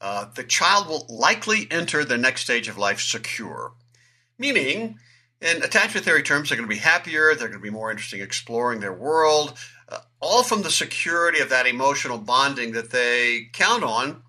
uh, 0.00 0.26
the 0.34 0.44
child 0.44 0.88
will 0.88 1.06
likely 1.08 1.66
enter 1.70 2.04
the 2.04 2.18
next 2.18 2.42
stage 2.42 2.68
of 2.68 2.78
life 2.78 3.00
secure. 3.00 3.72
Meaning, 4.38 4.98
in 5.40 5.62
attachment 5.62 6.04
theory 6.04 6.22
terms, 6.22 6.48
they're 6.48 6.58
going 6.58 6.68
to 6.68 6.74
be 6.74 6.80
happier, 6.80 7.34
they're 7.34 7.48
going 7.48 7.60
to 7.60 7.62
be 7.62 7.70
more 7.70 7.90
interesting 7.90 8.20
exploring 8.20 8.80
their 8.80 8.92
world, 8.92 9.54
uh, 9.88 9.98
all 10.20 10.42
from 10.42 10.62
the 10.62 10.70
security 10.70 11.40
of 11.40 11.48
that 11.48 11.66
emotional 11.66 12.18
bonding 12.18 12.72
that 12.72 12.90
they 12.90 13.48
count 13.52 13.82
on 13.82 14.22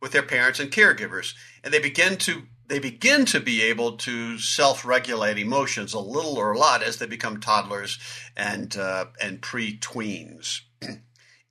with 0.00 0.12
their 0.12 0.22
parents 0.22 0.60
and 0.60 0.70
caregivers. 0.70 1.34
And 1.62 1.72
they 1.72 1.80
begin 1.80 2.16
to 2.18 2.42
they 2.68 2.78
begin 2.78 3.24
to 3.26 3.40
be 3.40 3.62
able 3.62 3.92
to 3.92 4.38
self-regulate 4.38 5.38
emotions 5.38 5.94
a 5.94 6.00
little 6.00 6.36
or 6.36 6.52
a 6.52 6.58
lot 6.58 6.82
as 6.82 6.96
they 6.96 7.06
become 7.06 7.40
toddlers 7.40 7.98
and 8.36 8.76
uh, 8.76 9.06
and 9.22 9.40
pre-tweens. 9.40 10.62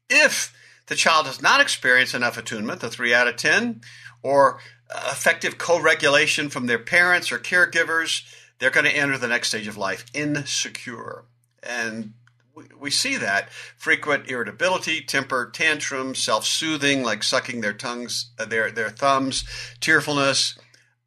if 0.09 0.53
the 0.87 0.95
child 0.95 1.25
has 1.25 1.41
not 1.41 1.61
experienced 1.61 2.13
enough 2.13 2.37
attunement, 2.37 2.81
the 2.81 2.89
three 2.89 3.13
out 3.13 3.27
of 3.27 3.37
ten, 3.37 3.81
or 4.21 4.59
uh, 4.89 5.09
effective 5.11 5.57
co-regulation 5.57 6.49
from 6.49 6.67
their 6.67 6.79
parents 6.79 7.31
or 7.31 7.39
caregivers, 7.39 8.23
they're 8.59 8.69
going 8.69 8.85
to 8.85 8.95
enter 8.95 9.17
the 9.17 9.27
next 9.27 9.49
stage 9.49 9.67
of 9.67 9.77
life 9.77 10.05
insecure. 10.13 11.25
And 11.63 12.13
we, 12.55 12.65
we 12.79 12.91
see 12.91 13.17
that 13.17 13.51
frequent 13.51 14.29
irritability, 14.29 15.01
temper 15.01 15.49
tantrums, 15.51 16.19
self-soothing, 16.19 17.03
like 17.03 17.23
sucking 17.23 17.61
their 17.61 17.73
tongues, 17.73 18.31
uh, 18.37 18.45
their 18.45 18.69
their 18.69 18.89
thumbs, 18.89 19.45
tearfulness 19.79 20.55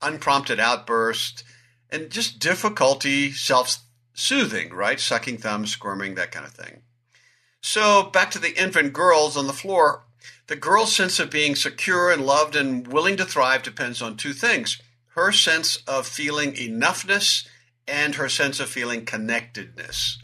unprompted 0.03 0.61
outburst, 0.61 1.45
and 1.91 2.11
just 2.11 2.39
difficulty 2.39 3.33
self 3.33 3.79
soothing, 4.15 4.73
right? 4.73 4.99
Sucking 4.99 5.39
thumbs, 5.39 5.73
squirming, 5.73 6.15
that 6.17 6.33
kind 6.33 6.47
of 6.47 6.53
thing. 6.53 6.83
So 7.61 8.05
back 8.05 8.31
to 8.33 8.39
the 8.39 8.61
infant 8.61 8.93
girls 8.93 9.37
on 9.37 9.47
the 9.47 9.53
floor. 9.53 10.05
The 10.47 10.57
girl's 10.57 10.95
sense 10.95 11.19
of 11.19 11.31
being 11.31 11.55
secure 11.55 12.11
and 12.11 12.25
loved 12.25 12.57
and 12.57 12.87
willing 12.89 13.17
to 13.19 13.25
thrive 13.25 13.63
depends 13.63 14.01
on 14.01 14.17
two 14.17 14.33
things 14.33 14.81
her 15.15 15.33
sense 15.33 15.77
of 15.89 16.07
feeling 16.07 16.53
enoughness 16.53 17.47
and 17.89 18.15
her 18.15 18.29
sense 18.29 18.61
of 18.61 18.69
feeling 18.69 19.05
connectedness. 19.05 20.19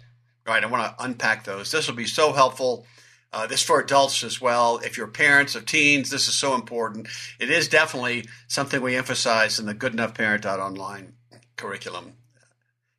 Right, 0.46 0.62
I 0.62 0.66
want 0.66 0.84
to 0.84 1.04
unpack 1.04 1.44
those. 1.44 1.72
This 1.72 1.88
will 1.88 1.96
be 1.96 2.06
so 2.06 2.32
helpful 2.32 2.86
uh, 3.34 3.48
this 3.48 3.62
for 3.62 3.80
adults 3.80 4.22
as 4.22 4.40
well. 4.40 4.78
If 4.78 4.96
you're 4.96 5.08
parents 5.08 5.56
of 5.56 5.66
teens, 5.66 6.08
this 6.08 6.28
is 6.28 6.34
so 6.34 6.54
important. 6.54 7.08
It 7.40 7.50
is 7.50 7.66
definitely 7.66 8.28
something 8.46 8.80
we 8.80 8.94
emphasize 8.94 9.58
in 9.58 9.66
the 9.66 9.74
Good 9.74 9.92
Enough 9.92 10.14
Parent 10.14 10.46
online 10.46 11.14
curriculum. 11.56 12.12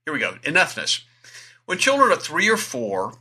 Here 0.06 0.13
we 0.13 0.20
go. 0.20 0.34
Enoughness. 0.44 1.04
When 1.65 1.77
children 1.77 2.12
are 2.12 2.18
three 2.18 2.50
or 2.50 2.58
four, 2.58 3.13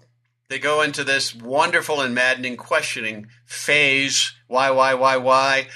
they 0.51 0.59
go 0.59 0.83
into 0.83 1.05
this 1.05 1.33
wonderful 1.33 2.01
and 2.01 2.17
maddening 2.17 2.57
questioning 2.57 3.29
phase. 3.45 4.35
Why, 4.49 4.73
why, 4.73 4.95
why, 4.95 5.17
why? 5.17 5.69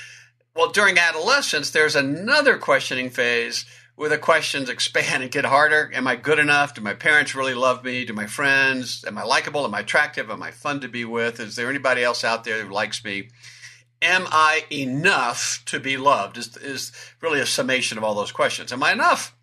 Well, 0.56 0.72
during 0.72 0.98
adolescence, 0.98 1.70
there's 1.70 1.94
another 1.94 2.58
questioning 2.58 3.10
phase 3.10 3.64
where 3.98 4.08
the 4.08 4.16
questions 4.16 4.68
expand 4.68 5.24
and 5.24 5.32
get 5.32 5.44
harder. 5.44 5.90
Am 5.92 6.06
I 6.06 6.14
good 6.14 6.38
enough? 6.38 6.72
Do 6.72 6.80
my 6.80 6.94
parents 6.94 7.34
really 7.34 7.52
love 7.52 7.82
me? 7.82 8.04
Do 8.04 8.12
my 8.12 8.28
friends? 8.28 9.04
Am 9.04 9.18
I 9.18 9.24
likable? 9.24 9.64
Am 9.64 9.74
I 9.74 9.80
attractive? 9.80 10.30
Am 10.30 10.40
I 10.40 10.52
fun 10.52 10.78
to 10.82 10.88
be 10.88 11.04
with? 11.04 11.40
Is 11.40 11.56
there 11.56 11.68
anybody 11.68 12.04
else 12.04 12.22
out 12.22 12.44
there 12.44 12.64
who 12.64 12.72
likes 12.72 13.04
me? 13.04 13.30
Am 14.00 14.28
I 14.30 14.64
enough 14.70 15.64
to 15.66 15.80
be 15.80 15.96
loved? 15.96 16.38
Is, 16.38 16.56
is 16.58 16.92
really 17.20 17.40
a 17.40 17.46
summation 17.46 17.98
of 17.98 18.04
all 18.04 18.14
those 18.14 18.30
questions. 18.30 18.72
Am 18.72 18.84
I 18.84 18.92
enough? 18.92 19.36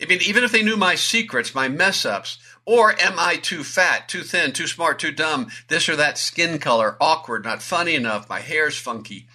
I 0.00 0.06
mean, 0.06 0.20
even 0.22 0.42
if 0.42 0.52
they 0.52 0.62
knew 0.62 0.78
my 0.78 0.94
secrets, 0.94 1.54
my 1.54 1.68
mess 1.68 2.06
ups, 2.06 2.38
or 2.64 2.98
am 2.98 3.18
I 3.18 3.36
too 3.36 3.62
fat, 3.62 4.08
too 4.08 4.22
thin, 4.22 4.52
too 4.52 4.68
smart, 4.68 5.00
too 5.00 5.12
dumb, 5.12 5.48
this 5.68 5.90
or 5.90 5.96
that 5.96 6.16
skin 6.16 6.58
color, 6.58 6.96
awkward, 6.98 7.44
not 7.44 7.60
funny 7.60 7.94
enough, 7.94 8.26
my 8.26 8.40
hair's 8.40 8.78
funky? 8.78 9.28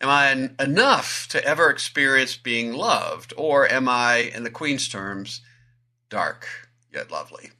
Am 0.00 0.08
I 0.10 0.50
enough 0.62 1.26
to 1.30 1.42
ever 1.44 1.70
experience 1.70 2.36
being 2.36 2.72
loved? 2.74 3.32
Or 3.36 3.70
am 3.70 3.88
I, 3.88 4.30
in 4.34 4.44
the 4.44 4.50
Queen's 4.50 4.88
terms, 4.88 5.40
dark 6.10 6.46
yet 6.92 7.10
lovely? 7.10 7.50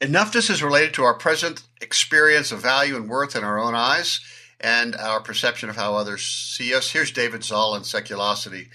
Enoughness 0.00 0.50
is 0.50 0.62
related 0.62 0.94
to 0.94 1.04
our 1.04 1.14
present 1.14 1.62
experience 1.80 2.52
of 2.52 2.60
value 2.60 2.96
and 2.96 3.08
worth 3.08 3.34
in 3.34 3.42
our 3.42 3.58
own 3.58 3.74
eyes 3.74 4.20
and 4.60 4.94
our 4.94 5.20
perception 5.20 5.68
of 5.68 5.76
how 5.76 5.94
others 5.94 6.22
see 6.22 6.74
us. 6.74 6.90
Here's 6.90 7.10
David 7.10 7.42
Zahl 7.42 7.74
in 7.74 7.82
Seculosity. 7.82 8.68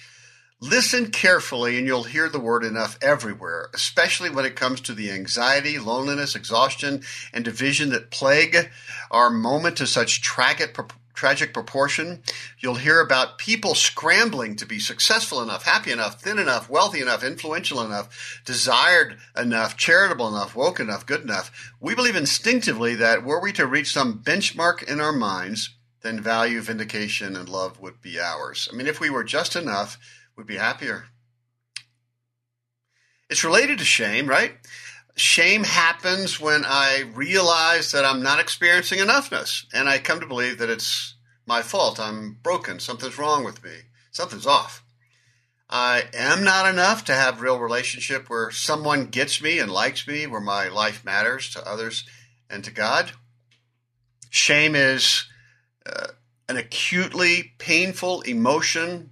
Listen 0.60 1.12
carefully 1.12 1.78
and 1.78 1.86
you'll 1.86 2.04
hear 2.04 2.30
the 2.30 2.40
word 2.40 2.64
enough 2.64 2.98
everywhere, 3.02 3.70
especially 3.74 4.30
when 4.30 4.46
it 4.46 4.56
comes 4.56 4.80
to 4.82 4.94
the 4.94 5.12
anxiety, 5.12 5.78
loneliness, 5.78 6.36
exhaustion, 6.36 7.04
and 7.34 7.44
division 7.44 7.90
that 7.90 8.12
plague 8.12 8.70
our 9.12 9.30
moment 9.30 9.78
to 9.78 9.88
such 9.88 10.22
tragic 10.22 10.74
tragic 11.14 11.54
proportion. 11.54 12.24
You'll 12.60 12.76
hear 12.76 13.00
about 13.00 13.38
people 13.38 13.76
scrambling 13.76 14.56
to 14.58 14.66
be 14.66 14.80
successful 14.80 15.42
enough, 15.42 15.64
happy 15.64 15.92
enough, 15.92 16.22
thin 16.22 16.40
enough, 16.40 16.70
wealthy 16.70 17.02
enough, 17.02 17.24
influential 17.24 17.82
enough, 17.82 18.42
desired 18.46 19.18
enough, 19.38 19.78
charitable 19.78 20.28
enough, 20.28 20.56
woke 20.56 20.80
enough, 20.80 21.06
good 21.06 21.22
enough. 21.22 21.72
We 21.80 21.96
believe 21.96 22.16
instinctively 22.16 22.96
that 22.96 23.24
were 23.24 23.40
we 23.40 23.52
to 23.54 23.68
reach 23.68 23.94
some 23.94 24.20
benchmark 24.20 24.84
in 24.84 25.00
our 25.00 25.14
minds, 25.14 25.76
then 26.02 26.20
value, 26.20 26.62
vindication, 26.62 27.36
and 27.36 27.48
love 27.48 27.80
would 27.80 28.02
be 28.02 28.20
ours. 28.20 28.68
I 28.72 28.76
mean, 28.76 28.88
if 28.88 29.00
we 29.00 29.10
were 29.10 29.24
just 29.24 29.56
enough, 29.56 29.98
we'd 30.36 30.48
be 30.48 30.58
happier. 30.58 31.06
It's 33.30 33.44
related 33.44 33.80
to 33.80 33.86
shame, 33.86 34.28
right? 34.28 34.54
Shame 35.16 35.64
happens 35.64 36.40
when 36.40 36.64
I 36.66 37.06
realize 37.14 37.92
that 37.92 38.06
I'm 38.06 38.24
not 38.24 38.40
experiencing 38.40 39.00
enoughness, 39.00 39.66
and 39.74 39.88
I 39.88 40.00
come 40.00 40.20
to 40.20 40.26
believe 40.26 40.58
that 40.58 40.70
it's 40.70 41.16
my 41.46 41.62
fault. 41.62 42.00
I'm 42.00 42.40
broken. 42.42 42.80
Something's 42.80 43.18
wrong 43.18 43.44
with 43.44 43.64
me. 43.64 43.76
Something's 44.12 44.48
off. 44.48 44.84
I 45.70 46.04
am 46.14 46.44
not 46.44 46.70
enough 46.72 47.06
to 47.06 47.16
have 47.16 47.42
real 47.42 47.60
relationship 47.60 48.30
where 48.30 48.52
someone 48.52 49.08
gets 49.08 49.42
me 49.42 49.60
and 49.60 49.72
likes 49.72 50.08
me, 50.08 50.28
where 50.28 50.42
my 50.42 50.68
life 50.68 51.04
matters 51.04 51.50
to 51.52 51.68
others 51.68 52.04
and 52.50 52.64
to 52.64 52.72
God. 52.72 53.12
Shame 54.30 54.76
is 54.76 55.26
uh, 55.86 56.08
an 56.48 56.58
acutely 56.58 57.54
painful 57.58 58.22
emotion 58.22 59.12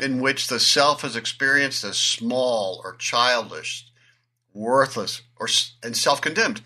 in 0.00 0.20
which 0.20 0.48
the 0.48 0.60
self 0.60 1.04
is 1.04 1.16
experienced 1.16 1.84
as 1.84 1.96
small 1.96 2.80
or 2.84 2.96
childish, 2.96 3.86
worthless, 4.56 5.22
or 5.38 5.48
and 5.82 5.96
self-condemned, 5.96 6.62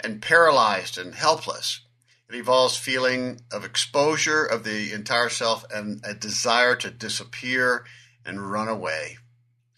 and 0.00 0.22
paralyzed 0.22 0.98
and 0.98 1.14
helpless. 1.14 1.80
It 2.28 2.34
involves 2.34 2.76
feeling 2.76 3.40
of 3.52 3.64
exposure 3.64 4.44
of 4.44 4.64
the 4.64 4.92
entire 4.92 5.28
self 5.28 5.64
and 5.72 6.00
a 6.04 6.14
desire 6.14 6.76
to 6.76 6.90
disappear 6.90 7.84
and 8.24 8.50
run 8.50 8.68
away. 8.68 9.18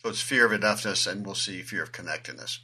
So 0.03 0.09
it's 0.09 0.21
fear 0.21 0.47
of 0.47 0.59
enoughness, 0.59 1.11
and 1.11 1.25
we'll 1.25 1.35
see 1.35 1.63
fear 1.63 1.83
of 1.83 1.93
connectedness. 1.93 2.61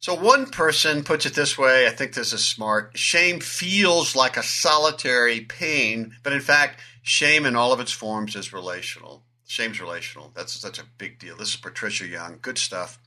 So 0.00 0.14
one 0.14 0.46
person 0.46 1.04
puts 1.04 1.26
it 1.26 1.34
this 1.34 1.56
way, 1.56 1.86
I 1.86 1.90
think 1.90 2.14
this 2.14 2.32
is 2.32 2.44
smart. 2.44 2.98
Shame 2.98 3.40
feels 3.40 4.16
like 4.16 4.36
a 4.36 4.42
solitary 4.42 5.40
pain, 5.40 6.16
but 6.22 6.32
in 6.32 6.40
fact, 6.40 6.80
shame 7.02 7.46
in 7.46 7.54
all 7.54 7.72
of 7.72 7.80
its 7.80 7.92
forms 7.92 8.34
is 8.34 8.52
relational. 8.52 9.22
Shame's 9.46 9.80
relational. 9.80 10.32
That's 10.34 10.54
such 10.54 10.78
a 10.78 10.86
big 10.98 11.18
deal. 11.18 11.36
This 11.36 11.50
is 11.50 11.56
Patricia 11.56 12.04
DeYoung. 12.04 12.40
Good 12.40 12.58
stuff. 12.58 12.98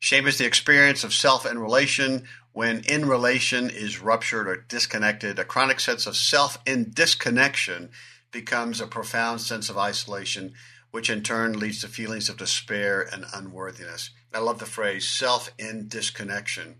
Shame 0.00 0.26
is 0.26 0.38
the 0.38 0.46
experience 0.46 1.04
of 1.04 1.12
self 1.12 1.44
and 1.44 1.60
relation 1.60 2.26
when 2.52 2.80
in 2.80 3.06
relation 3.06 3.68
is 3.68 4.00
ruptured 4.00 4.48
or 4.48 4.56
disconnected. 4.56 5.38
A 5.38 5.44
chronic 5.44 5.78
sense 5.78 6.06
of 6.06 6.16
self 6.16 6.58
in 6.66 6.90
disconnection 6.90 7.90
becomes 8.32 8.80
a 8.80 8.86
profound 8.86 9.42
sense 9.42 9.68
of 9.68 9.76
isolation, 9.76 10.54
which 10.90 11.10
in 11.10 11.22
turn 11.22 11.58
leads 11.58 11.82
to 11.82 11.88
feelings 11.88 12.30
of 12.30 12.38
despair 12.38 13.02
and 13.12 13.26
unworthiness. 13.34 14.10
I 14.32 14.38
love 14.38 14.58
the 14.58 14.64
phrase 14.64 15.06
self 15.06 15.52
in 15.58 15.86
disconnection. 15.86 16.76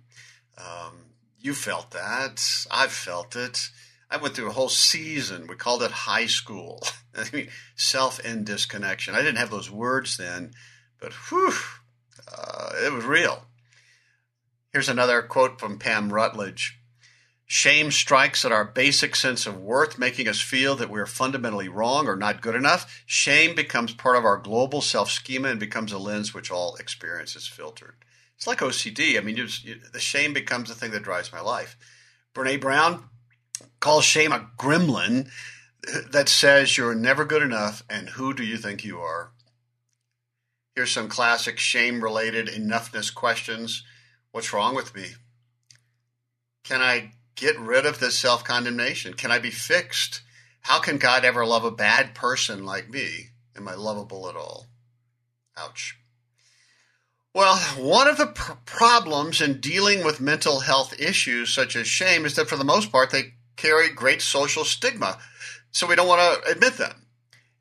Um, 0.57 1.11
you 1.39 1.53
felt 1.53 1.91
that. 1.91 2.43
I've 2.71 2.93
felt 2.93 3.37
it. 3.37 3.69
I 4.11 4.17
went 4.17 4.35
through 4.35 4.49
a 4.49 4.53
whole 4.53 4.71
season. 4.71 5.47
We 5.47 5.57
called 5.57 5.83
it 5.83 5.91
high 5.91 6.27
school. 6.27 6.83
I 7.15 7.27
mean, 7.33 7.49
self 7.77 8.19
in 8.21 8.45
disconnection. 8.45 9.15
I 9.15 9.19
didn't 9.19 9.39
have 9.39 9.51
those 9.51 9.71
words 9.71 10.17
then, 10.17 10.53
but 10.99 11.13
whew, 11.13 11.53
uh, 12.37 12.71
it 12.85 12.93
was 12.93 13.05
real. 13.05 13.45
Here's 14.73 14.89
another 14.89 15.23
quote 15.23 15.59
from 15.59 15.79
Pam 15.79 16.13
Rutledge. 16.13 16.79
Shame 17.47 17.91
strikes 17.91 18.45
at 18.45 18.53
our 18.53 18.65
basic 18.65 19.17
sense 19.17 19.45
of 19.45 19.61
worth, 19.61 19.99
making 19.99 20.29
us 20.29 20.41
feel 20.41 20.77
that 20.77 20.89
we're 20.89 21.05
fundamentally 21.05 21.69
wrong 21.69 22.07
or 22.07 22.15
not 22.15 22.43
good 22.43 22.55
enough. 22.55 23.03
Shame 23.07 23.57
becomes 23.57 23.93
part 23.93 24.17
of 24.17 24.25
our 24.25 24.37
global 24.37 24.81
self 24.81 25.11
schema 25.11 25.49
and 25.49 25.59
becomes 25.59 25.91
a 25.91 25.99
lens 25.99 26.33
which 26.33 26.53
all 26.53 26.77
experience 26.77 27.35
is 27.35 27.49
filtered. 27.49 27.97
It's 28.37 28.47
like 28.47 28.61
OCD. 28.61 29.19
I 29.19 29.21
mean, 29.21 29.37
you 29.37 29.47
just, 29.47 29.65
you, 29.65 29.81
the 29.93 29.99
shame 29.99 30.33
becomes 30.33 30.69
the 30.69 30.77
thing 30.77 30.93
that 30.93 31.03
drives 31.03 31.33
my 31.33 31.41
life. 31.41 31.77
Brene 32.35 32.61
Brown 32.61 33.09
calls 33.81 34.05
shame 34.05 34.31
a 34.31 34.49
gremlin 34.57 35.29
that 36.13 36.29
says 36.29 36.79
you're 36.79 36.95
never 36.95 37.25
good 37.25 37.43
enough 37.43 37.83
and 37.91 38.11
who 38.11 38.33
do 38.33 38.45
you 38.45 38.59
think 38.59 38.85
you 38.85 39.01
are? 39.01 39.33
Here's 40.75 40.91
some 40.91 41.09
classic 41.09 41.59
shame 41.59 42.03
related 42.03 42.47
enoughness 42.49 43.13
questions. 43.15 43.83
What's 44.31 44.53
wrong 44.53 44.75
with 44.75 44.95
me? 44.95 45.07
Can 46.65 46.81
I 46.81 47.13
get 47.35 47.59
rid 47.59 47.87
of 47.87 47.99
this 47.99 48.19
self 48.19 48.45
condemnation? 48.45 49.15
Can 49.15 49.31
I 49.31 49.39
be 49.39 49.51
fixed? 49.51 50.23
How 50.63 50.79
can 50.79 50.99
God 50.99 51.25
ever 51.25 51.45
love 51.45 51.65
a 51.65 51.71
bad 51.71 52.15
person 52.15 52.65
like 52.65 52.91
me? 52.91 53.31
Am 53.57 53.67
I 53.67 53.75
lovable 53.75 54.29
at 54.29 54.37
all? 54.37 54.67
Ouch. 55.57 55.99
Well, 57.35 57.57
one 57.79 58.09
of 58.09 58.17
the 58.17 58.27
pr- 58.27 58.53
problems 58.65 59.41
in 59.41 59.61
dealing 59.61 60.05
with 60.05 60.21
mental 60.21 60.61
health 60.61 60.99
issues 60.99 61.53
such 61.53 61.77
as 61.77 61.87
shame 61.87 62.25
is 62.25 62.35
that 62.35 62.49
for 62.49 62.57
the 62.57 62.65
most 62.65 62.91
part 62.91 63.11
they 63.11 63.35
carry 63.57 63.91
great 63.91 64.23
social 64.23 64.65
stigma, 64.65 65.19
so 65.71 65.87
we 65.87 65.95
don't 65.95 66.09
want 66.09 66.43
to 66.45 66.51
admit 66.51 66.77
them. 66.77 67.00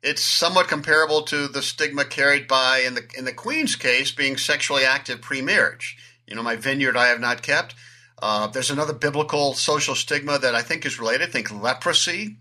It's 0.02 0.24
somewhat 0.24 0.68
comparable 0.68 1.22
to 1.22 1.46
the 1.46 1.62
stigma 1.62 2.04
carried 2.04 2.48
by, 2.48 2.78
in 2.78 2.94
the 2.94 3.06
in 3.16 3.26
the 3.26 3.32
Queen's 3.32 3.76
case, 3.76 4.10
being 4.10 4.38
sexually 4.38 4.84
active 4.84 5.20
pre-marriage. 5.20 5.96
You 6.26 6.36
know, 6.36 6.42
my 6.42 6.56
vineyard 6.56 6.96
I 6.96 7.08
have 7.08 7.20
not 7.20 7.42
kept. 7.42 7.74
Uh, 8.22 8.46
there's 8.46 8.70
another 8.70 8.92
biblical 8.92 9.54
social 9.54 9.94
stigma 9.94 10.38
that 10.38 10.54
I 10.54 10.62
think 10.62 10.86
is 10.86 10.98
related. 10.98 11.30
Think 11.30 11.50
leprosy. 11.50 12.36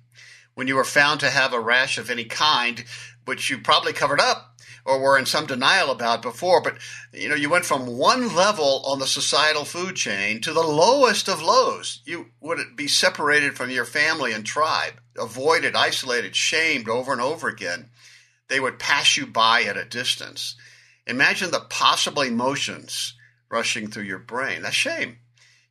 When 0.55 0.67
you 0.67 0.75
were 0.75 0.83
found 0.83 1.21
to 1.21 1.29
have 1.29 1.53
a 1.53 1.59
rash 1.59 1.97
of 1.97 2.09
any 2.09 2.25
kind, 2.25 2.83
which 3.29 3.49
you 3.49 3.59
probably 3.59 3.93
covered 3.93 4.19
up 4.19 4.59
or 4.85 4.99
were 4.99 5.17
in 5.17 5.25
some 5.25 5.45
denial 5.45 5.91
about 5.91 6.23
before, 6.23 6.61
but 6.61 6.79
you 7.13 7.29
know, 7.29 7.35
you 7.35 7.47
went 7.47 7.63
from 7.63 7.97
one 7.97 8.35
level 8.35 8.81
on 8.85 8.97
the 8.97 9.05
societal 9.05 9.65
food 9.65 9.95
chain 9.95 10.41
to 10.41 10.51
the 10.51 10.63
lowest 10.63 11.29
of 11.29 11.41
lows. 11.41 12.01
You 12.05 12.31
would 12.41 12.57
be 12.75 12.87
separated 12.87 13.55
from 13.55 13.69
your 13.69 13.85
family 13.85 14.33
and 14.33 14.43
tribe, 14.43 14.93
avoided, 15.15 15.75
isolated, 15.75 16.35
shamed 16.35 16.89
over 16.89 17.11
and 17.11 17.21
over 17.21 17.47
again. 17.47 17.89
They 18.47 18.59
would 18.59 18.79
pass 18.79 19.15
you 19.15 19.27
by 19.27 19.61
at 19.61 19.77
a 19.77 19.85
distance. 19.85 20.55
Imagine 21.05 21.51
the 21.51 21.59
possible 21.59 22.23
emotions 22.23 23.13
rushing 23.51 23.89
through 23.89 24.03
your 24.03 24.19
brain. 24.19 24.63
That's 24.63 24.75
shame. 24.75 25.17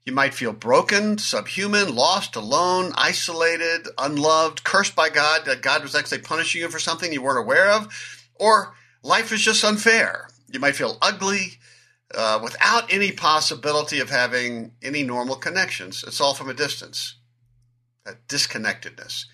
You 0.09 0.15
might 0.15 0.33
feel 0.33 0.55
broken, 0.55 1.19
subhuman, 1.19 1.95
lost, 1.95 2.35
alone, 2.35 2.93
isolated, 2.95 3.89
unloved, 3.99 4.65
cursed 4.65 4.97
by 4.97 5.11
God, 5.11 5.45
that 5.45 5.61
God 5.61 5.83
was 5.83 5.95
actually 5.95 6.21
punishing 6.23 6.63
you 6.63 6.71
for 6.71 6.79
something 6.79 7.13
you 7.13 7.21
weren't 7.21 7.45
aware 7.45 7.71
of, 7.71 7.95
or 8.35 8.73
life 9.03 9.33
is 9.33 9.43
just 9.43 9.63
unfair. 9.63 10.31
You 10.51 10.61
might 10.61 10.77
feel 10.77 10.97
ugly 11.03 11.59
uh, 12.15 12.41
without 12.43 12.91
any 12.91 13.13
possibility 13.13 14.01
of 14.01 14.09
having 14.09 14.73
any 14.83 15.03
normal 15.03 15.37
connections. 15.37 16.03
It's 16.07 16.23
all 16.23 16.33
from 16.33 16.49
a 16.49 16.55
distance, 16.55 17.17
that 18.07 18.27
disconnectedness. 18.29 19.27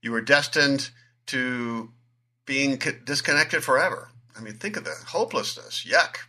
You 0.00 0.12
were 0.12 0.22
destined 0.22 0.92
to 1.26 1.90
being 2.46 2.80
disconnected 3.04 3.62
forever. 3.62 4.08
I 4.34 4.40
mean, 4.40 4.54
think 4.54 4.78
of 4.78 4.84
the 4.84 4.94
hopelessness. 5.08 5.84
Yuck. 5.86 6.20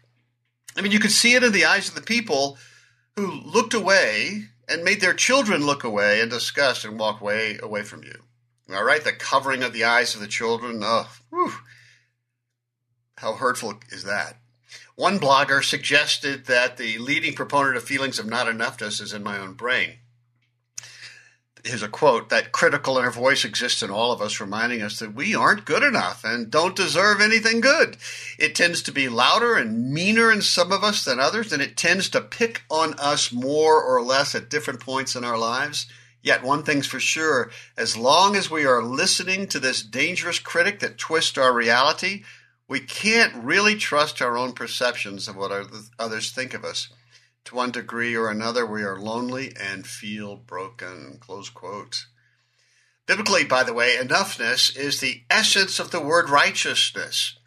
I 0.76 0.82
mean, 0.82 0.92
you 0.92 1.00
could 1.00 1.12
see 1.12 1.36
it 1.36 1.44
in 1.46 1.54
the 1.54 1.64
eyes 1.64 1.88
of 1.88 1.96
the 1.96 2.02
people 2.02 2.58
who 3.18 3.32
looked 3.32 3.74
away 3.74 4.44
and 4.70 4.84
made 4.84 5.02
their 5.02 5.14
children 5.14 5.66
look 5.66 5.84
away 5.84 6.22
in 6.22 6.30
disgust 6.30 6.86
and 6.86 7.00
walk 7.00 7.20
way 7.20 7.58
away 7.62 7.82
from 7.82 8.04
you. 8.04 8.24
All 8.74 8.84
right, 8.84 9.04
the 9.04 9.12
covering 9.12 9.64
of 9.64 9.74
the 9.74 9.84
eyes 9.84 10.14
of 10.14 10.22
the 10.22 10.28
children. 10.28 10.82
Oh, 10.84 11.10
whew. 11.32 11.52
how 13.18 13.34
hurtful 13.34 13.80
is 13.90 14.04
that? 14.04 14.38
One 14.96 15.20
blogger 15.20 15.64
suggested 15.64 16.46
that 16.46 16.78
the 16.78 17.00
leading 17.00 17.34
proponent 17.34 17.76
of 17.76 17.84
feelings 17.84 18.20
of 18.20 18.28
not 18.28 18.48
enoughness 18.48 19.02
is 19.02 19.14
in 19.14 19.24
my 19.24 19.40
own 19.40 19.54
brain 19.54 19.96
here's 21.64 21.84
a 21.84 21.88
quote 21.88 22.30
that 22.30 22.52
critical 22.52 22.98
inner 22.98 23.12
voice 23.12 23.46
exists 23.46 23.82
in 23.84 23.90
all 23.90 24.12
of 24.12 24.22
us, 24.22 24.40
reminding 24.40 24.82
us 24.82 25.00
that 25.00 25.14
we 25.14 25.36
aren't 25.36 25.66
good 25.66 25.84
enough 25.84 26.24
and 26.24 26.52
don't 26.52 26.76
deserve 26.76 27.22
anything 27.22 27.62
good. 27.62 27.98
It 28.38 28.56
tends 28.56 28.82
to 28.84 28.92
be 28.92 29.10
louder 29.10 29.56
and 29.56 29.92
meaner 29.92 30.32
in 30.32 30.42
some 30.42 30.72
of 30.72 30.84
us 30.84 31.04
than 31.04 31.20
others, 31.20 31.52
and 31.52 31.62
it 31.62 31.78
tends 31.78 32.10
to 32.10 32.22
pick 32.22 32.64
on 32.70 32.94
us 33.00 33.32
more 33.32 33.82
or 33.82 34.02
less 34.02 34.36
at 34.36 34.50
different 34.50 34.80
points 34.80 35.16
in 35.16 35.24
our 35.24 35.38
lives. 35.38 35.88
Yet, 36.22 36.44
one 36.44 36.64
thing's 36.64 36.88
for 36.88 37.00
sure 37.00 37.52
as 37.78 37.96
long 37.96 38.36
as 38.36 38.52
we 38.52 38.66
are 38.66 38.84
listening 38.84 39.48
to 39.48 39.60
this 39.60 39.84
dangerous 39.84 40.40
critic 40.40 40.80
that 40.80 40.98
twists 40.98 41.38
our 41.38 41.54
reality, 41.54 42.24
we 42.68 42.80
can't 42.82 43.34
really 43.44 43.76
trust 43.76 44.22
our 44.22 44.38
own 44.38 44.52
perceptions 44.52 45.28
of 45.28 45.38
what 45.38 45.52
others 45.98 46.32
think 46.32 46.54
of 46.54 46.66
us 46.66 46.90
to 47.48 47.56
one 47.56 47.72
degree 47.72 48.16
or 48.16 48.30
another, 48.30 48.66
we 48.66 48.84
are 48.84 49.00
lonely 49.00 49.54
and 49.60 49.88
feel 49.88 50.36
broken. 50.36 51.18
Close 51.20 51.50
quote. 51.50 52.06
Biblically, 53.06 53.46
by 53.46 53.64
the 53.64 53.74
way, 53.74 53.96
enoughness 53.96 54.78
is 54.78 55.00
the 55.00 55.24
essence 55.30 55.80
of 55.80 55.92
the 55.92 56.02
word 56.02 56.30
righteousness. 56.30 57.38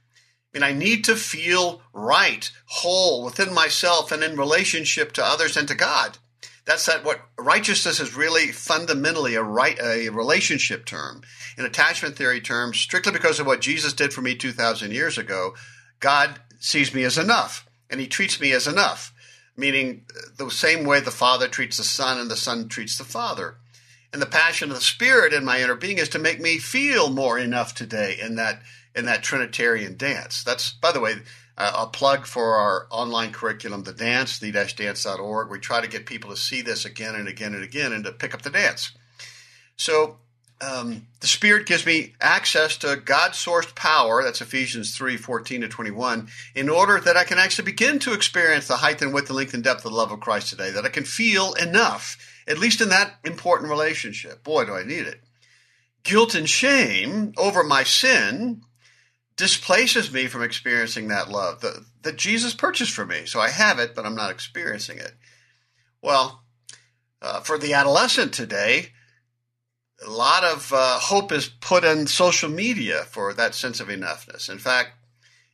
I 0.53 0.59
mean, 0.59 0.63
I 0.63 0.73
need 0.73 1.05
to 1.05 1.17
feel 1.17 1.83
right, 1.93 2.51
whole 2.65 3.25
within 3.25 3.53
myself 3.53 4.11
and 4.11 4.25
in 4.25 4.37
relationship 4.37 5.13
to 5.13 5.25
others 5.25 5.57
and 5.57 5.69
to 5.69 5.75
God. 5.75 6.17
That's 6.65 6.87
that 6.87 7.05
what 7.05 7.21
righteousness 7.39 8.01
is 8.01 8.17
really 8.17 8.53
fundamentally 8.53 9.35
a 9.35 9.43
right 9.43 9.79
a 9.83 10.09
relationship 10.09 10.87
term. 10.87 11.23
In 11.59 11.67
attachment 11.67 12.17
theory 12.17 12.41
terms, 12.41 12.81
strictly 12.81 13.13
because 13.13 13.39
of 13.39 13.47
what 13.47 13.61
Jesus 13.61 13.93
did 13.93 14.15
for 14.15 14.23
me 14.23 14.35
2000 14.35 14.93
years 14.93 15.19
ago, 15.19 15.55
God 16.01 16.41
sees 16.59 16.95
me 16.95 17.05
as 17.05 17.19
enough 17.19 17.69
and 17.91 18.01
he 18.01 18.07
treats 18.07 18.41
me 18.41 18.53
as 18.53 18.67
enough 18.67 19.13
meaning 19.61 20.07
the 20.37 20.51
same 20.51 20.85
way 20.85 20.99
the 20.99 21.13
Father 21.13 21.47
treats 21.47 21.77
the 21.77 21.85
Son 21.85 22.19
and 22.19 22.31
the 22.31 22.37
Son 22.37 22.69
treats 22.69 22.99
the 22.99 23.05
Father. 23.05 23.57
And 24.13 24.21
the 24.21 24.27
passion 24.27 24.71
of 24.71 24.77
the 24.77 24.83
Spirit 24.83 25.33
in 25.33 25.45
my 25.45 25.63
inner 25.63 25.77
being 25.77 25.99
is 25.99 26.09
to 26.11 26.19
make 26.19 26.41
me 26.41 26.59
feel 26.59 27.11
more 27.11 27.39
enough 27.39 27.75
today 27.77 28.19
in 28.21 28.35
that 28.37 28.63
in 28.95 29.05
that 29.05 29.23
Trinitarian 29.23 29.97
dance. 29.97 30.43
That's, 30.43 30.73
by 30.73 30.91
the 30.91 31.01
way, 31.01 31.15
a 31.57 31.87
plug 31.87 32.27
for 32.27 32.57
our 32.57 32.87
online 32.91 33.33
curriculum, 33.33 33.85
the 33.85 33.93
dance, 33.93 34.39
the-dance.org. 34.39 35.51
We 35.51 35.59
try 35.59 35.81
to 35.81 35.89
get 35.89 36.07
people 36.07 36.31
to 36.31 36.37
see 36.37 36.63
this 36.63 36.85
again 36.85 37.15
and 37.15 37.29
again 37.29 37.55
and 37.55 37.63
again 37.63 37.93
and 37.93 38.05
to 38.05 38.13
pick 38.13 38.35
up 38.35 38.43
the 38.43 38.51
dance. 38.51 38.93
So 39.77 40.17
um, 40.61 41.07
the 41.21 41.27
Spirit 41.27 41.67
gives 41.67 41.87
me 41.87 42.15
access 42.21 42.77
to 42.79 42.97
God 42.97 43.33
sourced 43.33 43.75
power, 43.75 44.23
that's 44.23 44.41
Ephesians 44.41 44.97
3 44.97 45.17
14 45.17 45.63
to 45.63 45.69
21, 45.69 46.29
in 46.55 46.69
order 46.69 47.01
that 47.01 47.17
I 47.17 47.25
can 47.25 47.39
actually 47.39 47.65
begin 47.65 47.99
to 48.01 48.13
experience 48.13 48.69
the 48.69 48.77
height 48.77 49.01
and 49.01 49.15
width 49.15 49.31
and 49.31 49.37
length 49.37 49.55
and 49.55 49.65
depth 49.65 49.85
of 49.85 49.91
the 49.91 49.97
love 49.97 50.13
of 50.13 50.21
Christ 50.21 50.51
today, 50.51 50.71
that 50.71 50.85
I 50.85 50.91
can 50.91 51.05
feel 51.05 51.55
enough, 51.55 52.19
at 52.47 52.59
least 52.59 52.81
in 52.81 52.91
that 52.91 53.15
important 53.25 53.71
relationship. 53.71 54.45
Boy, 54.45 54.67
do 54.67 54.75
I 54.75 54.85
need 54.85 55.07
it. 55.07 55.23
Guilt 56.03 56.35
and 56.35 56.49
shame 56.49 57.33
over 57.37 57.63
my 57.63 57.83
sin 57.83 58.63
displaces 59.37 60.13
me 60.13 60.27
from 60.27 60.43
experiencing 60.43 61.09
that 61.09 61.31
love 61.31 61.63
that, 61.63 61.83
that 62.03 62.17
Jesus 62.17 62.53
purchased 62.53 62.93
for 62.93 63.07
me. 63.07 63.25
So 63.25 63.41
I 63.41 63.49
have 63.49 63.79
it, 63.79 63.95
but 63.95 64.05
I'm 64.05 64.15
not 64.15 64.31
experiencing 64.31 64.99
it. 64.99 65.13
Well, 66.03 66.43
uh, 67.23 67.41
for 67.41 67.57
the 67.57 67.73
adolescent 67.73 68.35
today, 68.35 68.89
a 70.07 70.11
lot 70.11 70.45
of 70.45 70.73
uh, 70.73 70.99
hope 70.99 71.33
is 71.33 71.49
put 71.49 71.85
in 71.85 72.07
social 72.07 72.49
media 72.49 73.05
for 73.09 73.35
that 73.35 73.55
sense 73.55 73.81
of 73.81 73.89
enoughness. 73.89 74.49
In 74.49 74.59
fact, 74.59 74.93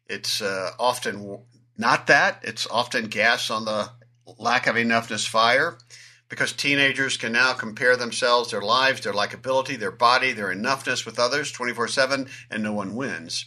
it's 0.08 0.40
uh, 0.40 0.70
often 0.78 1.40
not 1.76 2.06
that. 2.06 2.40
It's 2.42 2.66
often 2.70 3.06
gas 3.06 3.50
on 3.50 3.64
the 3.64 3.90
lack 4.38 4.66
of 4.66 4.76
enoughness 4.76 5.26
fire 5.26 5.78
because 6.28 6.52
teenagers 6.52 7.16
can 7.16 7.32
now 7.32 7.52
compare 7.52 7.96
themselves, 7.96 8.50
their 8.50 8.62
lives, 8.62 9.00
their 9.00 9.12
likability, 9.12 9.78
their 9.78 9.90
body, 9.90 10.32
their 10.32 10.54
enoughness 10.54 11.04
with 11.04 11.18
others 11.18 11.52
24 11.52 11.88
7, 11.88 12.28
and 12.50 12.62
no 12.62 12.72
one 12.72 12.94
wins. 12.94 13.46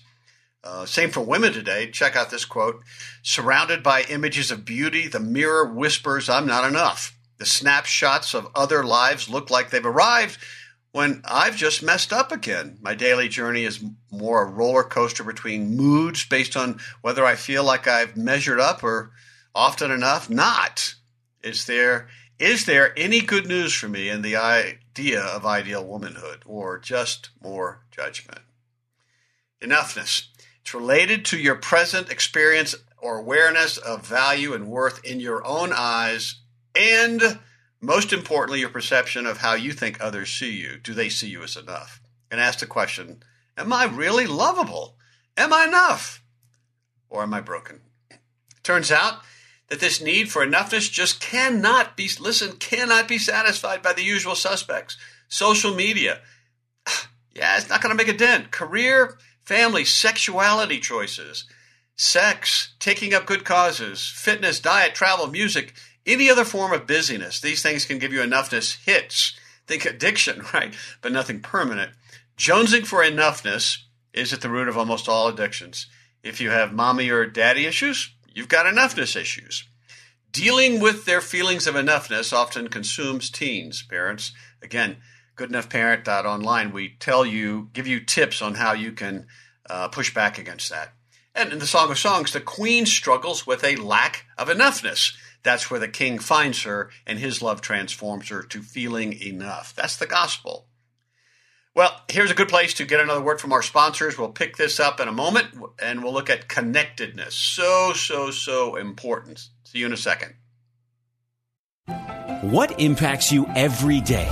Uh, 0.63 0.85
same 0.85 1.09
for 1.09 1.21
women 1.21 1.53
today. 1.53 1.89
Check 1.89 2.15
out 2.15 2.29
this 2.29 2.45
quote 2.45 2.83
Surrounded 3.23 3.81
by 3.81 4.03
images 4.03 4.51
of 4.51 4.65
beauty, 4.65 5.07
the 5.07 5.19
mirror 5.19 5.65
whispers, 5.65 6.29
I'm 6.29 6.45
not 6.45 6.67
enough. 6.67 7.17
The 7.37 7.45
snapshots 7.45 8.33
of 8.33 8.51
other 8.53 8.83
lives 8.83 9.29
look 9.29 9.49
like 9.49 9.69
they've 9.69 9.85
arrived, 9.85 10.37
when 10.91 11.21
I've 11.25 11.55
just 11.55 11.83
messed 11.83 12.11
up 12.11 12.31
again. 12.31 12.77
My 12.81 12.95
daily 12.95 13.29
journey 13.29 13.63
is 13.63 13.83
more 14.11 14.43
a 14.43 14.49
roller 14.49 14.83
coaster 14.83 15.23
between 15.23 15.75
moods 15.75 16.25
based 16.25 16.57
on 16.57 16.79
whether 17.01 17.25
I 17.25 17.35
feel 17.35 17.63
like 17.63 17.87
I've 17.87 18.17
measured 18.17 18.59
up 18.59 18.83
or 18.83 19.11
often 19.53 19.91
enough 19.91 20.29
not. 20.29 20.95
Is 21.43 21.65
there 21.65 22.07
Is 22.39 22.65
there 22.65 22.97
any 22.97 23.21
good 23.21 23.47
news 23.47 23.73
for 23.73 23.89
me 23.89 24.09
in 24.09 24.21
the 24.21 24.35
idea 24.37 25.21
of 25.21 25.45
ideal 25.45 25.85
womanhood 25.85 26.43
or 26.45 26.79
just 26.79 27.29
more 27.41 27.81
judgment? 27.91 28.41
Enoughness. 29.61 30.27
It's 30.61 30.73
related 30.73 31.25
to 31.25 31.37
your 31.37 31.55
present 31.55 32.09
experience 32.09 32.75
or 32.97 33.17
awareness 33.17 33.77
of 33.77 34.05
value 34.05 34.53
and 34.53 34.67
worth 34.67 35.03
in 35.03 35.19
your 35.19 35.45
own 35.45 35.71
eyes 35.73 36.35
and 36.75 37.39
most 37.81 38.11
importantly, 38.11 38.59
your 38.59 38.69
perception 38.69 39.25
of 39.25 39.37
how 39.37 39.53
you 39.53 39.71
think 39.71 39.99
others 39.99 40.29
see 40.29 40.51
you. 40.51 40.77
Do 40.77 40.93
they 40.93 41.09
see 41.09 41.29
you 41.29 41.43
as 41.43 41.55
enough? 41.55 42.01
And 42.29 42.39
ask 42.39 42.59
the 42.59 42.65
question 42.65 43.23
Am 43.57 43.71
I 43.71 43.85
really 43.85 44.27
lovable? 44.27 44.95
Am 45.37 45.53
I 45.53 45.65
enough? 45.65 46.21
Or 47.09 47.23
am 47.23 47.33
I 47.33 47.41
broken? 47.41 47.81
Turns 48.63 48.91
out 48.91 49.21
that 49.69 49.79
this 49.79 50.01
need 50.01 50.31
for 50.31 50.45
enoughness 50.45 50.91
just 50.91 51.21
cannot 51.21 51.95
be, 51.95 52.09
listen, 52.19 52.57
cannot 52.57 53.07
be 53.07 53.17
satisfied 53.17 53.81
by 53.81 53.93
the 53.93 54.03
usual 54.03 54.35
suspects. 54.35 54.97
Social 55.27 55.73
media. 55.73 56.19
Yeah, 57.31 57.57
it's 57.57 57.69
not 57.69 57.81
going 57.81 57.95
to 57.95 58.03
make 58.03 58.13
a 58.13 58.17
dent. 58.17 58.51
Career, 58.51 59.17
family, 59.45 59.85
sexuality 59.85 60.79
choices, 60.79 61.45
sex, 61.95 62.73
taking 62.79 63.13
up 63.13 63.25
good 63.25 63.45
causes, 63.45 64.05
fitness, 64.05 64.59
diet, 64.59 64.93
travel, 64.93 65.27
music, 65.27 65.73
any 66.09 66.29
other 66.29 66.45
form 66.45 66.73
of 66.73 66.87
busyness. 66.87 67.39
These 67.39 67.61
things 67.61 67.85
can 67.85 67.99
give 67.99 68.11
you 68.11 68.19
enoughness 68.19 68.77
hits. 68.85 69.37
Think 69.67 69.85
addiction, 69.85 70.43
right? 70.53 70.73
But 71.01 71.11
nothing 71.11 71.41
permanent. 71.41 71.91
Jonesing 72.37 72.85
for 72.85 73.03
enoughness 73.03 73.77
is 74.13 74.33
at 74.33 74.41
the 74.41 74.49
root 74.49 74.67
of 74.67 74.77
almost 74.77 75.07
all 75.07 75.27
addictions. 75.27 75.87
If 76.23 76.41
you 76.41 76.49
have 76.49 76.73
mommy 76.73 77.09
or 77.09 77.25
daddy 77.25 77.65
issues, 77.65 78.13
you've 78.33 78.47
got 78.47 78.65
enoughness 78.65 79.15
issues. 79.15 79.67
Dealing 80.31 80.79
with 80.79 81.05
their 81.05 81.21
feelings 81.21 81.65
of 81.65 81.75
enoughness 81.75 82.31
often 82.33 82.67
consumes 82.67 83.29
teens, 83.29 83.83
parents. 83.83 84.31
Again, 84.61 84.97
goodenoughparent.online, 85.37 86.71
we 86.71 86.95
tell 86.99 87.25
you, 87.25 87.69
give 87.73 87.87
you 87.87 87.99
tips 87.99 88.41
on 88.41 88.55
how 88.55 88.73
you 88.73 88.91
can 88.91 89.25
uh, 89.69 89.87
push 89.87 90.13
back 90.13 90.37
against 90.37 90.69
that. 90.69 90.93
And 91.33 91.53
in 91.53 91.59
the 91.59 91.67
Song 91.67 91.89
of 91.89 91.97
Songs, 91.97 92.33
the 92.33 92.41
queen 92.41 92.85
struggles 92.85 93.47
with 93.47 93.63
a 93.63 93.77
lack 93.77 94.25
of 94.37 94.49
enoughness. 94.49 95.13
That's 95.43 95.71
where 95.71 95.79
the 95.79 95.87
king 95.87 96.19
finds 96.19 96.63
her, 96.63 96.89
and 97.07 97.19
his 97.19 97.41
love 97.41 97.61
transforms 97.61 98.29
her 98.29 98.43
to 98.43 98.61
feeling 98.61 99.13
enough. 99.21 99.73
That's 99.75 99.95
the 99.95 100.07
gospel. 100.07 100.67
Well, 101.75 102.01
here's 102.09 102.31
a 102.31 102.35
good 102.35 102.49
place 102.49 102.73
to 102.75 102.85
get 102.85 102.99
another 102.99 103.21
word 103.21 103.39
from 103.39 103.53
our 103.53 103.61
sponsors. 103.61 104.17
We'll 104.17 104.29
pick 104.29 104.57
this 104.57 104.79
up 104.79 104.99
in 104.99 105.07
a 105.07 105.13
moment 105.13 105.47
and 105.81 106.03
we'll 106.03 106.11
look 106.11 106.29
at 106.29 106.49
connectedness. 106.49 107.35
So, 107.35 107.93
so, 107.93 108.31
so 108.31 108.75
important. 108.75 109.47
See 109.63 109.79
you 109.79 109.85
in 109.85 109.93
a 109.93 109.97
second. 109.97 110.33
What 112.41 112.79
impacts 112.81 113.31
you 113.31 113.45
every 113.55 114.01
day? 114.01 114.29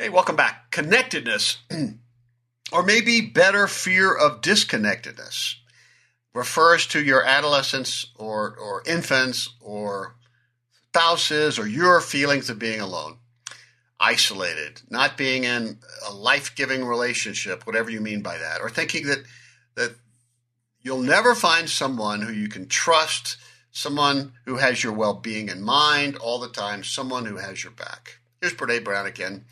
Hey, 0.00 0.08
welcome 0.08 0.34
back. 0.34 0.70
Connectedness, 0.70 1.58
or 2.72 2.82
maybe 2.82 3.20
better, 3.20 3.66
fear 3.66 4.16
of 4.16 4.40
disconnectedness, 4.40 5.56
refers 6.32 6.86
to 6.86 7.04
your 7.04 7.22
adolescents 7.22 8.06
or, 8.16 8.56
or 8.56 8.82
infants 8.86 9.50
or 9.60 10.14
spouses 10.88 11.58
or 11.58 11.68
your 11.68 12.00
feelings 12.00 12.48
of 12.48 12.58
being 12.58 12.80
alone, 12.80 13.18
isolated, 14.00 14.80
not 14.88 15.18
being 15.18 15.44
in 15.44 15.80
a 16.08 16.14
life 16.14 16.56
giving 16.56 16.86
relationship, 16.86 17.66
whatever 17.66 17.90
you 17.90 18.00
mean 18.00 18.22
by 18.22 18.38
that, 18.38 18.62
or 18.62 18.70
thinking 18.70 19.06
that, 19.06 19.22
that 19.74 19.94
you'll 20.80 21.02
never 21.02 21.34
find 21.34 21.68
someone 21.68 22.22
who 22.22 22.32
you 22.32 22.48
can 22.48 22.66
trust, 22.68 23.36
someone 23.70 24.32
who 24.46 24.56
has 24.56 24.82
your 24.82 24.94
well 24.94 25.12
being 25.12 25.50
in 25.50 25.60
mind 25.60 26.16
all 26.16 26.38
the 26.38 26.48
time, 26.48 26.82
someone 26.84 27.26
who 27.26 27.36
has 27.36 27.62
your 27.62 27.72
back. 27.74 28.20
Here's 28.40 28.54
Brene 28.54 28.82
Brown 28.82 29.04
again. 29.04 29.44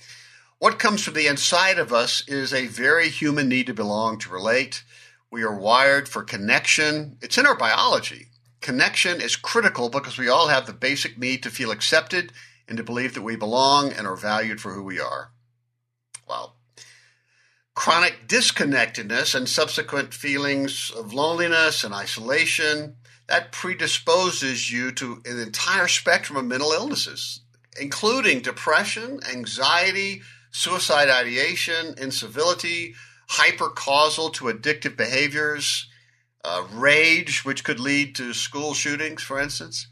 What 0.59 0.81
comes 0.81 1.05
from 1.05 1.15
the 1.15 1.29
inside 1.29 1.79
of 1.79 1.93
us 1.93 2.27
is 2.27 2.53
a 2.53 2.67
very 2.67 3.09
human 3.11 3.49
need 3.49 3.67
to 3.69 3.75
belong, 3.75 4.19
to 4.19 4.31
relate. 4.31 4.83
We 5.31 5.45
are 5.45 5.57
wired 5.57 6.09
for 6.09 6.25
connection. 6.25 7.17
It's 7.23 7.39
in 7.39 7.47
our 7.47 7.57
biology. 7.57 8.27
Connection 8.61 9.21
is 9.21 9.37
critical 9.37 9.89
because 9.89 10.19
we 10.19 10.29
all 10.29 10.49
have 10.49 10.67
the 10.67 10.73
basic 10.73 11.17
need 11.17 11.45
to 11.45 11.51
feel 11.51 11.71
accepted 11.71 12.33
and 12.67 12.77
to 12.77 12.83
believe 12.83 13.15
that 13.15 13.23
we 13.23 13.37
belong 13.37 13.93
and 13.93 14.05
are 14.05 14.17
valued 14.17 14.61
for 14.61 14.73
who 14.73 14.83
we 14.83 14.99
are. 14.99 15.31
Well, 16.29 16.57
chronic 17.77 18.27
disconnectedness 18.27 19.37
and 19.37 19.49
subsequent 19.49 20.13
feelings 20.13 20.91
of 20.91 21.13
loneliness 21.13 21.85
and 21.85 21.95
isolation 21.95 22.97
that 23.29 23.53
predisposes 23.53 24.73
you 24.73 24.91
to 24.91 25.23
an 25.25 25.39
entire 25.39 25.87
spectrum 25.87 26.37
of 26.37 26.47
mental 26.47 26.73
illnesses, 26.73 27.43
including 27.81 28.41
depression, 28.41 29.21
anxiety, 29.33 30.23
suicide 30.51 31.09
ideation, 31.09 31.95
incivility, 31.99 32.95
hypercausal 33.31 34.33
to 34.35 34.47
addictive 34.47 34.97
behaviors, 34.97 35.89
uh, 36.45 36.65
rage, 36.73 37.45
which 37.45 37.65
could 37.65 37.81
lead 37.81 38.15
to 38.17 38.33
school 38.33 38.75
shootings, 38.75 39.23
for 39.23 39.41
instance. 39.41 39.89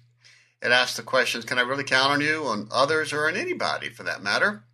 It 0.63 0.73
asks 0.73 0.97
the 0.97 1.03
questions 1.03 1.45
Can 1.45 1.59
I 1.59 1.63
really 1.63 1.85
count 1.85 2.13
on 2.13 2.21
you, 2.21 2.45
on 2.47 2.69
others, 2.71 3.13
or 3.13 3.29
on 3.29 3.37
anybody 3.37 3.89
for 3.89 4.03
that 4.05 4.23
matter? 4.23 4.65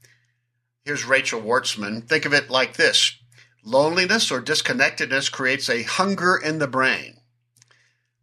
Here's 0.85 1.05
Rachel 1.05 1.41
Wurzman. 1.41 2.09
Think 2.09 2.25
of 2.25 2.33
it 2.33 2.51
like 2.51 2.77
this 2.77 3.19
loneliness 3.65 4.33
or 4.33 4.41
disconnectedness 4.41 5.31
creates 5.31 5.69
a 5.69 5.85
hunger 5.85 6.37
in 6.37 6.59
the 6.59 6.67
brain, 6.67 7.21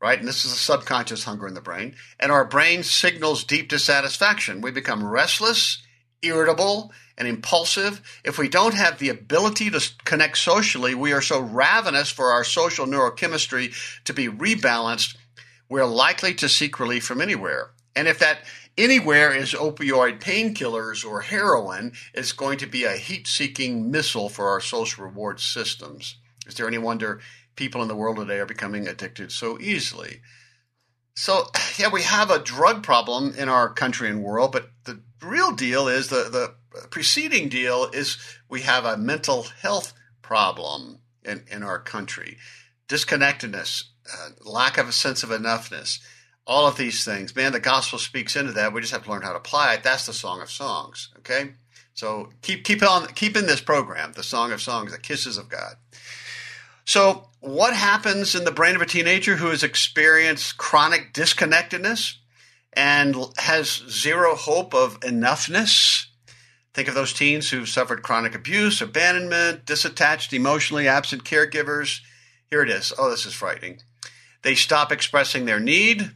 right? 0.02 0.20
And 0.20 0.28
this 0.28 0.44
is 0.44 0.52
a 0.52 0.58
subconscious 0.58 1.24
hunger 1.24 1.48
in 1.48 1.54
the 1.54 1.62
brain. 1.62 1.96
And 2.20 2.32
our 2.32 2.44
brain 2.44 2.84
signals 2.84 3.46
deep 3.46 3.70
dissatisfaction. 3.70 4.60
We 4.60 4.72
become 4.72 5.06
restless, 5.06 5.82
irritable, 6.22 6.92
and 7.18 7.28
impulsive, 7.28 8.02
if 8.24 8.38
we 8.38 8.48
don't 8.48 8.74
have 8.74 8.98
the 8.98 9.10
ability 9.10 9.70
to 9.70 9.92
connect 10.06 10.38
socially, 10.38 10.96
we 10.96 11.12
are 11.12 11.22
so 11.22 11.40
ravenous 11.40 12.10
for 12.10 12.32
our 12.32 12.44
social 12.44 12.86
neurochemistry 12.86 13.74
to 14.06 14.14
be 14.14 14.28
rebalanced, 14.28 15.18
we're 15.68 15.86
likely 15.86 16.34
to 16.36 16.50
seek 16.50 16.80
relief 16.80 17.06
from 17.06 17.22
anywhere. 17.22 17.72
And 17.96 18.08
if 18.08 18.20
that 18.20 18.40
anywhere 18.78 19.34
is 19.34 19.54
opioid 19.54 20.22
painkillers 20.22 21.06
or 21.06 21.22
heroin, 21.22 21.92
it's 22.14 22.32
going 22.32 22.58
to 22.60 22.68
be 22.68 22.86
a 22.86 22.94
heat 22.94 23.28
seeking 23.28 23.92
missile 23.92 24.30
for 24.30 24.48
our 24.48 24.62
social 24.62 25.04
reward 25.04 25.40
systems. 25.40 26.16
Is 26.48 26.56
there 26.56 26.68
any 26.68 26.78
wonder 26.78 27.20
people 27.56 27.82
in 27.82 27.90
the 27.90 27.96
world 27.96 28.16
today 28.16 28.40
are 28.40 28.46
becoming 28.46 28.88
addicted 28.88 29.32
so 29.32 29.60
easily? 29.60 30.22
So, 31.16 31.48
yeah, 31.78 31.90
we 31.90 32.04
have 32.04 32.32
a 32.32 32.40
drug 32.40 32.82
problem 32.82 33.36
in 33.36 33.50
our 33.50 33.74
country 33.74 34.10
and 34.10 34.24
world, 34.24 34.54
but 34.54 34.72
the 34.86 35.02
real 35.22 35.52
deal 35.52 35.88
is 35.88 36.10
the, 36.10 36.30
the 36.30 36.88
preceding 36.90 37.50
deal 37.50 37.90
is 37.94 38.18
we 38.48 38.62
have 38.62 38.86
a 38.86 38.98
mental 38.98 39.44
health 39.62 39.94
problem 40.22 41.00
in, 41.24 41.44
in 41.52 41.64
our 41.64 41.80
country. 41.80 42.38
Disconnectedness, 42.88 43.86
uh, 44.12 44.30
lack 44.44 44.78
of 44.78 44.88
a 44.88 44.92
sense 44.92 45.24
of 45.24 45.30
enoughness, 45.30 46.00
all 46.46 46.68
of 46.68 46.78
these 46.78 47.04
things. 47.04 47.36
Man, 47.36 47.52
the 47.52 47.60
gospel 47.60 48.00
speaks 48.00 48.36
into 48.36 48.54
that. 48.54 48.74
We 48.74 48.82
just 48.82 48.94
have 48.94 49.04
to 49.04 49.12
learn 49.12 49.22
how 49.22 49.32
to 49.32 49.38
apply 49.38 49.76
it. 49.76 49.84
That's 49.84 50.06
the 50.06 50.14
Song 50.14 50.42
of 50.42 50.50
Songs. 50.50 51.10
Okay, 51.20 51.52
so 51.94 52.30
keep 52.42 52.64
keep 52.64 52.82
on 52.82 53.08
keep 53.08 53.38
in 53.38 53.46
this 53.46 53.62
program, 53.62 54.14
the 54.14 54.24
Song 54.24 54.52
of 54.52 54.62
Songs, 54.62 54.92
the 54.92 54.98
kisses 54.98 55.38
of 55.38 55.50
God. 55.50 55.76
So, 56.86 57.30
what 57.40 57.76
happens 57.76 58.34
in 58.34 58.46
the 58.46 58.52
brain 58.52 58.76
of 58.76 58.82
a 58.82 58.88
teenager 58.88 59.36
who 59.36 59.52
has 59.52 59.64
experienced 59.64 60.58
chronic 60.58 61.14
disconnectedness 61.14 62.19
and 62.80 63.14
has 63.38 63.84
zero 63.90 64.36
hope 64.36 64.74
of 64.74 65.02
enoughness? 65.02 66.06
Think 66.74 66.88
of 66.88 66.96
those 66.96 67.12
teens 67.12 67.50
who've 67.50 67.68
suffered 67.68 68.04
chronic 68.04 68.34
abuse, 68.34 68.80
abandonment, 68.80 69.66
disattached, 69.66 70.32
emotionally 70.32 70.88
absent 70.88 71.26
caregivers. 71.26 72.00
Here 72.50 72.62
it 72.62 72.70
is. 72.70 72.94
Oh, 72.98 73.10
this 73.10 73.26
is 73.26 73.34
frightening. 73.34 73.82
They 74.44 74.56
stop 74.56 74.94
expressing 74.94 75.44
their 75.44 75.60
need. 75.60 76.12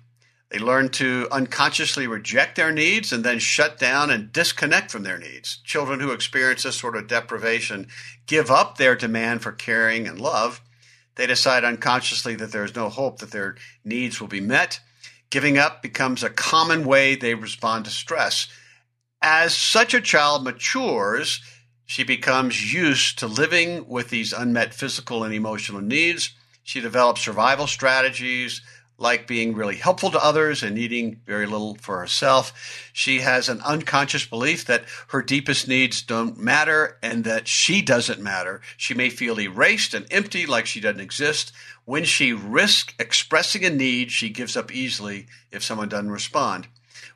They 0.52 0.58
learn 0.58 0.88
to 0.92 1.28
unconsciously 1.34 2.08
reject 2.08 2.56
their 2.56 2.72
needs 2.72 3.12
and 3.12 3.26
then 3.26 3.40
shut 3.40 3.78
down 3.78 4.10
and 4.10 4.32
disconnect 4.32 4.90
from 4.90 5.04
their 5.04 5.20
needs. 5.20 5.58
Children 5.66 6.00
who 6.00 6.12
experience 6.12 6.64
this 6.64 6.78
sort 6.78 6.96
of 6.96 7.08
deprivation 7.08 7.88
give 8.26 8.50
up 8.50 8.78
their 8.78 8.96
demand 8.96 9.42
for 9.42 9.52
caring 9.52 10.08
and 10.08 10.18
love. 10.18 10.62
They 11.16 11.28
decide 11.28 11.66
unconsciously 11.66 12.36
that 12.36 12.54
there 12.54 12.64
is 12.64 12.74
no 12.74 12.88
hope 12.88 13.20
that 13.20 13.32
their 13.32 13.58
needs 13.84 14.22
will 14.22 14.30
be 14.30 14.40
met. 14.40 14.80
Giving 15.34 15.58
up 15.58 15.82
becomes 15.82 16.22
a 16.22 16.30
common 16.30 16.86
way 16.86 17.16
they 17.16 17.34
respond 17.34 17.86
to 17.86 17.92
stress. 17.92 18.48
As 19.20 19.56
such 19.56 19.96
a 19.96 20.00
child 20.00 20.44
matures, 20.44 21.42
she 21.88 22.04
becomes 22.04 22.72
used 22.72 23.18
to 23.18 23.26
living 23.26 23.88
with 23.88 24.12
these 24.12 24.32
unmet 24.32 24.76
physical 24.76 25.24
and 25.24 25.34
emotional 25.34 25.82
needs. 25.82 26.36
She 26.62 26.82
develops 26.82 27.22
survival 27.22 27.66
strategies, 27.66 28.62
like 29.00 29.26
being 29.26 29.56
really 29.56 29.76
helpful 29.76 30.12
to 30.12 30.24
others 30.24 30.62
and 30.62 30.76
needing 30.76 31.20
very 31.26 31.48
little 31.48 31.80
for 31.82 31.98
herself. 31.98 32.92
She 32.94 33.22
has 33.22 33.50
an 33.50 33.60
unconscious 33.62 34.28
belief 34.28 34.66
that 34.66 34.86
her 35.08 35.24
deepest 35.24 35.68
needs 35.68 36.04
don't 36.04 36.38
matter 36.38 37.00
and 37.02 37.24
that 37.24 37.48
she 37.48 37.82
doesn't 37.82 38.22
matter. 38.22 38.62
She 38.78 38.94
may 38.94 39.10
feel 39.10 39.40
erased 39.40 39.96
and 39.96 40.06
empty, 40.12 40.46
like 40.46 40.68
she 40.68 40.80
doesn't 40.80 41.02
exist. 41.02 41.52
When 41.86 42.06
she 42.06 42.32
risks 42.32 42.94
expressing 42.98 43.66
a 43.66 43.70
need, 43.70 44.12
she 44.12 44.30
gives 44.30 44.56
up 44.56 44.74
easily 44.74 45.28
if 45.52 45.64
someone 45.64 45.90
doesn't 45.90 46.12
respond. 46.12 46.68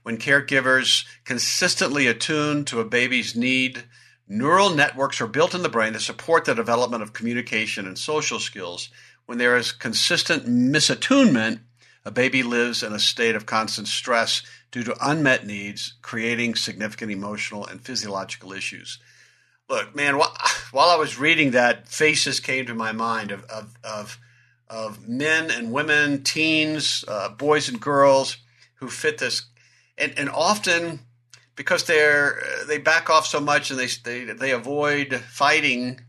When 0.03 0.17
caregivers 0.17 1.05
consistently 1.23 2.07
attune 2.07 2.65
to 2.65 2.81
a 2.81 2.85
baby's 2.85 3.35
need, 3.35 3.83
neural 4.27 4.69
networks 4.69 5.21
are 5.21 5.27
built 5.27 5.55
in 5.55 5.63
the 5.63 5.69
brain 5.69 5.93
to 5.93 5.99
support 5.99 6.45
the 6.45 6.53
development 6.53 7.01
of 7.01 7.13
communication 7.13 7.87
and 7.87 7.97
social 7.97 8.39
skills. 8.39 8.89
When 9.25 9.37
there 9.37 9.55
is 9.57 9.71
consistent 9.71 10.45
misattunement, 10.45 11.59
a 12.03 12.11
baby 12.11 12.43
lives 12.43 12.83
in 12.83 12.93
a 12.93 12.99
state 12.99 13.35
of 13.35 13.45
constant 13.45 13.87
stress 13.87 14.41
due 14.71 14.83
to 14.83 14.95
unmet 15.01 15.45
needs, 15.45 15.93
creating 16.01 16.55
significant 16.55 17.11
emotional 17.11 17.65
and 17.65 17.81
physiological 17.81 18.53
issues. 18.53 18.99
Look, 19.69 19.95
man, 19.95 20.15
while 20.71 20.89
I 20.89 20.95
was 20.95 21.19
reading 21.19 21.51
that, 21.51 21.87
faces 21.87 22.39
came 22.39 22.65
to 22.65 22.73
my 22.73 22.91
mind 22.91 23.31
of, 23.31 23.43
of, 23.45 23.77
of, 23.83 24.19
of 24.69 25.07
men 25.07 25.49
and 25.51 25.71
women, 25.71 26.23
teens, 26.23 27.05
uh, 27.07 27.29
boys 27.29 27.69
and 27.69 27.79
girls 27.79 28.37
who 28.75 28.89
fit 28.89 29.17
this. 29.17 29.43
And, 29.97 30.13
and 30.17 30.29
often, 30.29 30.99
because 31.55 31.85
they're 31.85 32.39
they 32.67 32.77
back 32.77 33.09
off 33.09 33.25
so 33.25 33.39
much 33.39 33.71
and 33.71 33.79
they, 33.79 33.87
they, 34.03 34.33
they 34.33 34.51
avoid 34.51 35.15
fighting 35.15 36.01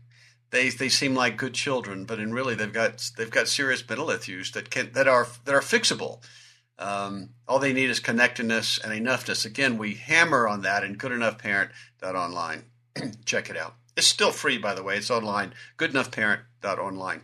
they 0.51 0.69
they 0.69 0.89
seem 0.89 1.15
like 1.15 1.37
good 1.37 1.53
children, 1.53 2.05
but 2.05 2.19
in 2.19 2.33
really 2.33 2.55
they've 2.55 2.73
got 2.73 3.11
they've 3.17 3.29
got 3.29 3.47
serious 3.47 3.87
mental 3.87 4.09
issues 4.09 4.51
that 4.51 4.69
can 4.69 4.91
that 4.93 5.07
are 5.07 5.27
that 5.45 5.53
are 5.53 5.61
fixable. 5.61 6.23
Um, 6.77 7.31
all 7.47 7.59
they 7.59 7.73
need 7.73 7.89
is 7.89 7.99
connectedness 7.99 8.79
and 8.79 8.93
enoughness. 8.93 9.45
Again, 9.45 9.77
we 9.77 9.95
hammer 9.95 10.47
on 10.47 10.61
that 10.61 10.83
in 10.83 10.95
online. 10.95 12.63
Check 13.25 13.49
it 13.49 13.57
out. 13.57 13.75
It's 13.97 14.07
still 14.07 14.31
free, 14.31 14.57
by 14.57 14.73
the 14.73 14.83
way. 14.83 14.95
It's 14.95 15.11
online. 15.11 15.53
Goodenoughparent.online. 15.77 17.21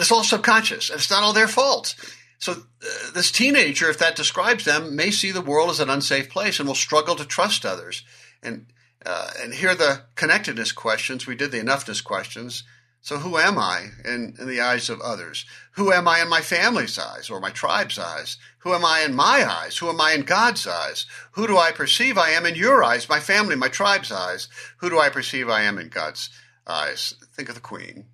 And 0.00 0.04
it's 0.04 0.12
all 0.12 0.24
subconscious, 0.24 0.88
and 0.88 0.98
it's 0.98 1.10
not 1.10 1.22
all 1.22 1.34
their 1.34 1.46
fault. 1.46 1.94
So 2.38 2.52
uh, 2.52 3.10
this 3.12 3.30
teenager, 3.30 3.90
if 3.90 3.98
that 3.98 4.16
describes 4.16 4.64
them, 4.64 4.96
may 4.96 5.10
see 5.10 5.30
the 5.30 5.42
world 5.42 5.68
as 5.68 5.78
an 5.78 5.90
unsafe 5.90 6.30
place 6.30 6.58
and 6.58 6.66
will 6.66 6.74
struggle 6.74 7.16
to 7.16 7.26
trust 7.26 7.66
others. 7.66 8.02
And 8.42 8.64
uh, 9.04 9.28
and 9.42 9.52
here 9.52 9.68
are 9.68 9.74
the 9.74 10.04
connectedness 10.14 10.72
questions. 10.72 11.26
We 11.26 11.34
did 11.34 11.52
the 11.52 11.60
enoughness 11.60 12.02
questions. 12.02 12.64
So 13.02 13.18
who 13.18 13.36
am 13.36 13.58
I 13.58 13.88
in, 14.06 14.36
in 14.38 14.48
the 14.48 14.62
eyes 14.62 14.88
of 14.88 15.02
others? 15.02 15.44
Who 15.72 15.92
am 15.92 16.08
I 16.08 16.22
in 16.22 16.30
my 16.30 16.40
family's 16.40 16.98
eyes 16.98 17.28
or 17.28 17.38
my 17.38 17.50
tribe's 17.50 17.98
eyes? 17.98 18.38
Who 18.60 18.72
am 18.72 18.86
I 18.86 19.00
in 19.00 19.14
my 19.14 19.44
eyes? 19.46 19.76
Who 19.76 19.90
am 19.90 20.00
I 20.00 20.12
in 20.12 20.22
God's 20.22 20.66
eyes? 20.66 21.04
Who 21.32 21.46
do 21.46 21.58
I 21.58 21.72
perceive 21.72 22.16
I 22.16 22.30
am 22.30 22.46
in 22.46 22.54
your 22.54 22.82
eyes, 22.82 23.06
my 23.06 23.20
family, 23.20 23.54
my 23.54 23.68
tribe's 23.68 24.10
eyes? 24.10 24.48
Who 24.78 24.88
do 24.88 24.98
I 24.98 25.10
perceive 25.10 25.50
I 25.50 25.60
am 25.60 25.76
in 25.76 25.90
God's 25.90 26.30
eyes? 26.66 27.12
Think 27.34 27.50
of 27.50 27.54
the 27.54 27.60
queen. 27.60 28.06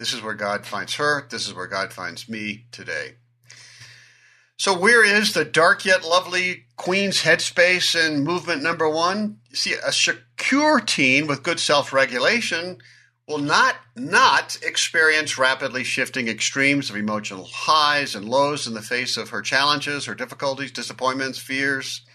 This 0.00 0.14
is 0.14 0.22
where 0.22 0.34
God 0.34 0.64
finds 0.64 0.94
her. 0.94 1.26
This 1.28 1.46
is 1.46 1.52
where 1.52 1.66
God 1.66 1.92
finds 1.92 2.26
me 2.26 2.64
today. 2.72 3.16
So, 4.56 4.76
where 4.76 5.04
is 5.04 5.34
the 5.34 5.44
dark 5.44 5.84
yet 5.84 6.04
lovely 6.06 6.64
Queen's 6.76 7.22
headspace 7.22 7.94
in 7.94 8.24
movement 8.24 8.62
number 8.62 8.88
one? 8.88 9.40
You 9.50 9.56
see, 9.56 9.74
a 9.74 9.92
secure 9.92 10.80
teen 10.80 11.26
with 11.26 11.42
good 11.42 11.60
self 11.60 11.92
regulation 11.92 12.78
will 13.28 13.38
not 13.38 13.76
not 13.94 14.56
experience 14.62 15.36
rapidly 15.36 15.84
shifting 15.84 16.28
extremes 16.28 16.88
of 16.88 16.96
emotional 16.96 17.44
highs 17.44 18.14
and 18.14 18.26
lows 18.26 18.66
in 18.66 18.72
the 18.72 18.80
face 18.80 19.18
of 19.18 19.28
her 19.28 19.42
challenges, 19.42 20.06
her 20.06 20.14
difficulties, 20.14 20.72
disappointments, 20.72 21.38
fears. 21.38 22.06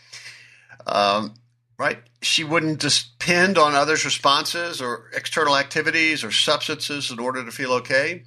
Um, 0.87 1.35
right? 1.77 1.99
She 2.21 2.43
wouldn't 2.43 2.79
depend 2.79 3.57
on 3.57 3.75
others' 3.75 4.05
responses 4.05 4.81
or 4.81 5.09
external 5.13 5.57
activities 5.57 6.23
or 6.23 6.31
substances 6.31 7.11
in 7.11 7.19
order 7.19 7.43
to 7.43 7.51
feel 7.51 7.73
okay. 7.73 8.23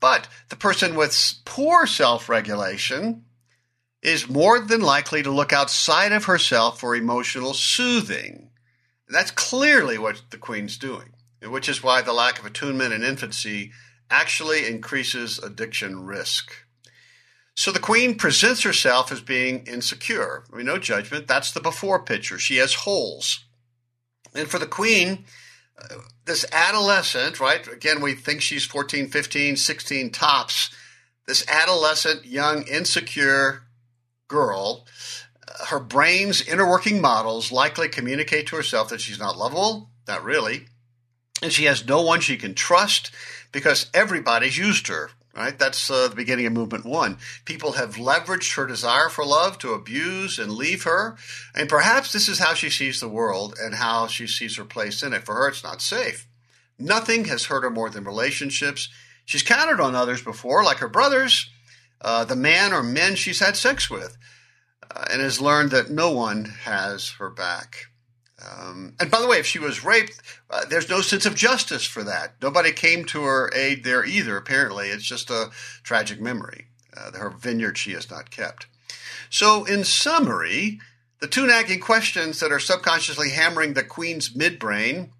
But 0.00 0.28
the 0.48 0.56
person 0.56 0.94
with 0.94 1.34
poor 1.44 1.86
self 1.86 2.28
regulation 2.28 3.24
is 4.02 4.28
more 4.28 4.60
than 4.60 4.80
likely 4.80 5.22
to 5.22 5.30
look 5.30 5.52
outside 5.52 6.12
of 6.12 6.24
herself 6.24 6.80
for 6.80 6.94
emotional 6.94 7.52
soothing. 7.52 8.50
And 9.06 9.14
that's 9.14 9.30
clearly 9.30 9.98
what 9.98 10.22
the 10.30 10.38
Queen's 10.38 10.78
doing, 10.78 11.14
which 11.42 11.68
is 11.68 11.82
why 11.82 12.02
the 12.02 12.12
lack 12.12 12.38
of 12.38 12.46
attunement 12.46 12.92
in 12.92 13.02
infancy 13.02 13.72
actually 14.10 14.66
increases 14.66 15.38
addiction 15.38 16.04
risk. 16.04 16.52
So 17.58 17.72
the 17.72 17.80
Queen 17.80 18.14
presents 18.14 18.62
herself 18.62 19.10
as 19.10 19.20
being 19.20 19.66
insecure. 19.66 20.44
I 20.52 20.56
mean, 20.56 20.66
no 20.66 20.78
judgment. 20.78 21.26
That's 21.26 21.50
the 21.50 21.58
before 21.58 22.00
picture. 22.00 22.38
She 22.38 22.58
has 22.58 22.72
holes. 22.72 23.46
And 24.32 24.48
for 24.48 24.60
the 24.60 24.66
Queen, 24.66 25.24
uh, 25.76 25.96
this 26.24 26.46
adolescent, 26.52 27.40
right? 27.40 27.66
Again, 27.66 28.00
we 28.00 28.14
think 28.14 28.42
she's 28.42 28.64
14, 28.64 29.08
15, 29.08 29.56
16 29.56 30.10
tops. 30.10 30.70
This 31.26 31.44
adolescent, 31.48 32.24
young, 32.24 32.62
insecure, 32.68 33.64
girl, 34.28 34.86
her 35.66 35.80
brain's 35.80 36.40
inner 36.46 36.68
working 36.70 37.00
models 37.00 37.50
likely 37.50 37.88
communicate 37.88 38.46
to 38.46 38.56
herself 38.56 38.88
that 38.90 39.00
she's 39.00 39.18
not 39.18 39.36
lovable, 39.36 39.90
not 40.06 40.22
really, 40.22 40.66
and 41.42 41.52
she 41.52 41.64
has 41.64 41.84
no 41.84 42.02
one 42.02 42.20
she 42.20 42.36
can 42.36 42.54
trust 42.54 43.10
because 43.50 43.90
everybody's 43.92 44.56
used 44.56 44.86
her. 44.86 45.10
Right, 45.38 45.56
that's 45.56 45.88
uh, 45.88 46.08
the 46.08 46.16
beginning 46.16 46.46
of 46.46 46.52
movement 46.52 46.84
one. 46.84 47.18
People 47.44 47.74
have 47.74 47.94
leveraged 47.94 48.56
her 48.56 48.66
desire 48.66 49.08
for 49.08 49.24
love 49.24 49.56
to 49.58 49.72
abuse 49.72 50.36
and 50.36 50.50
leave 50.50 50.82
her, 50.82 51.16
and 51.54 51.68
perhaps 51.68 52.12
this 52.12 52.28
is 52.28 52.40
how 52.40 52.54
she 52.54 52.68
sees 52.68 52.98
the 52.98 53.08
world 53.08 53.56
and 53.56 53.76
how 53.76 54.08
she 54.08 54.26
sees 54.26 54.56
her 54.56 54.64
place 54.64 55.00
in 55.00 55.12
it. 55.12 55.24
For 55.24 55.36
her, 55.36 55.46
it's 55.46 55.62
not 55.62 55.80
safe. 55.80 56.26
Nothing 56.76 57.26
has 57.26 57.44
hurt 57.44 57.62
her 57.62 57.70
more 57.70 57.88
than 57.88 58.02
relationships. 58.02 58.88
She's 59.26 59.44
counted 59.44 59.80
on 59.80 59.94
others 59.94 60.22
before, 60.22 60.64
like 60.64 60.78
her 60.78 60.88
brothers, 60.88 61.48
uh, 62.00 62.24
the 62.24 62.34
man 62.34 62.72
or 62.72 62.82
men 62.82 63.14
she's 63.14 63.38
had 63.38 63.56
sex 63.56 63.88
with, 63.88 64.18
uh, 64.90 65.04
and 65.08 65.22
has 65.22 65.40
learned 65.40 65.70
that 65.70 65.88
no 65.88 66.10
one 66.10 66.46
has 66.64 67.10
her 67.10 67.30
back. 67.30 67.86
Um, 68.44 68.94
and 69.00 69.10
by 69.10 69.20
the 69.20 69.26
way, 69.26 69.38
if 69.38 69.46
she 69.46 69.58
was 69.58 69.84
raped, 69.84 70.20
uh, 70.48 70.64
there's 70.66 70.88
no 70.88 71.00
sense 71.00 71.26
of 71.26 71.34
justice 71.34 71.84
for 71.84 72.04
that. 72.04 72.34
Nobody 72.40 72.72
came 72.72 73.04
to 73.06 73.24
her 73.24 73.50
aid 73.54 73.82
there 73.82 74.04
either, 74.04 74.36
apparently. 74.36 74.88
It's 74.88 75.04
just 75.04 75.30
a 75.30 75.50
tragic 75.82 76.20
memory. 76.20 76.66
Uh, 76.96 77.12
her 77.18 77.30
vineyard 77.30 77.76
she 77.76 77.92
has 77.92 78.10
not 78.10 78.30
kept. 78.30 78.66
So, 79.28 79.64
in 79.64 79.84
summary, 79.84 80.80
the 81.20 81.26
two 81.26 81.46
nagging 81.46 81.80
questions 81.80 82.40
that 82.40 82.52
are 82.52 82.60
subconsciously 82.60 83.30
hammering 83.30 83.74
the 83.74 83.82
queen's 83.82 84.30
midbrain, 84.30 85.10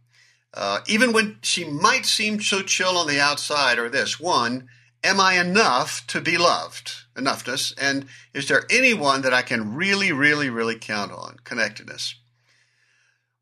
uh, 0.54 0.80
even 0.86 1.12
when 1.12 1.38
she 1.42 1.64
might 1.64 2.06
seem 2.06 2.40
so 2.40 2.62
chill 2.62 2.96
on 2.96 3.08
the 3.08 3.20
outside, 3.20 3.78
are 3.78 3.88
this 3.88 4.18
one, 4.18 4.68
Am 5.04 5.20
I 5.20 5.34
enough 5.34 6.04
to 6.08 6.20
be 6.20 6.36
loved? 6.36 6.92
Enoughness. 7.14 7.72
And 7.80 8.06
is 8.34 8.48
there 8.48 8.64
anyone 8.68 9.22
that 9.22 9.32
I 9.32 9.42
can 9.42 9.74
really, 9.74 10.10
really, 10.12 10.50
really 10.50 10.76
count 10.76 11.12
on? 11.12 11.36
Connectedness. 11.44 12.16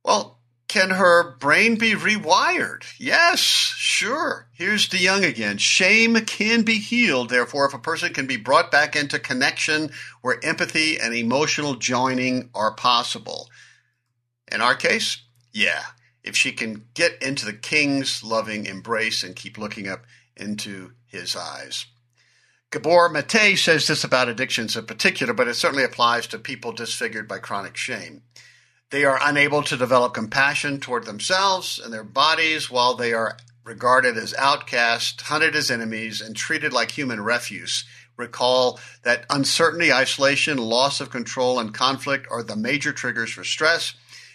Well, 0.06 0.38
can 0.68 0.90
her 0.90 1.36
brain 1.38 1.78
be 1.78 1.94
rewired? 1.94 2.84
Yes, 2.96 3.40
sure. 3.40 4.46
Here's 4.52 4.88
the 4.88 4.98
DeYoung 4.98 5.28
again. 5.28 5.58
Shame 5.58 6.14
can 6.24 6.62
be 6.62 6.78
healed, 6.78 7.28
therefore, 7.28 7.66
if 7.66 7.74
a 7.74 7.78
person 7.80 8.14
can 8.14 8.28
be 8.28 8.36
brought 8.36 8.70
back 8.70 8.94
into 8.94 9.18
connection 9.18 9.90
where 10.22 10.38
empathy 10.44 11.00
and 11.00 11.12
emotional 11.12 11.74
joining 11.74 12.50
are 12.54 12.72
possible. 12.72 13.48
In 14.52 14.60
our 14.60 14.76
case, 14.76 15.22
yeah. 15.52 15.82
If 16.22 16.36
she 16.36 16.52
can 16.52 16.84
get 16.94 17.20
into 17.20 17.44
the 17.44 17.52
king's 17.52 18.22
loving 18.22 18.66
embrace 18.66 19.24
and 19.24 19.34
keep 19.34 19.58
looking 19.58 19.88
up 19.88 20.04
into 20.36 20.92
his 21.06 21.34
eyes. 21.34 21.86
Gabor 22.70 23.08
Mate 23.08 23.56
says 23.56 23.88
this 23.88 24.04
about 24.04 24.28
addictions 24.28 24.76
in 24.76 24.86
particular, 24.86 25.32
but 25.32 25.48
it 25.48 25.54
certainly 25.54 25.84
applies 25.84 26.28
to 26.28 26.38
people 26.38 26.70
disfigured 26.70 27.26
by 27.26 27.38
chronic 27.38 27.76
shame. 27.76 28.22
They 28.90 29.04
are 29.04 29.18
unable 29.20 29.62
to 29.64 29.76
develop 29.76 30.14
compassion 30.14 30.78
toward 30.78 31.04
themselves 31.04 31.80
and 31.82 31.92
their 31.92 32.04
bodies 32.04 32.70
while 32.70 32.94
they 32.94 33.12
are 33.12 33.36
regarded 33.64 34.16
as 34.16 34.32
outcasts, 34.34 35.22
hunted 35.22 35.56
as 35.56 35.70
enemies, 35.72 36.20
and 36.20 36.36
treated 36.36 36.72
like 36.72 36.92
human 36.92 37.20
refuse. 37.20 37.84
Recall 38.16 38.78
that 39.02 39.26
uncertainty, 39.28 39.92
isolation, 39.92 40.56
loss 40.56 41.00
of 41.00 41.10
control, 41.10 41.58
and 41.58 41.74
conflict 41.74 42.28
are 42.30 42.44
the 42.44 42.56
major 42.56 42.92
triggers 42.92 43.30
for 43.30 43.42
stress, 43.42 43.94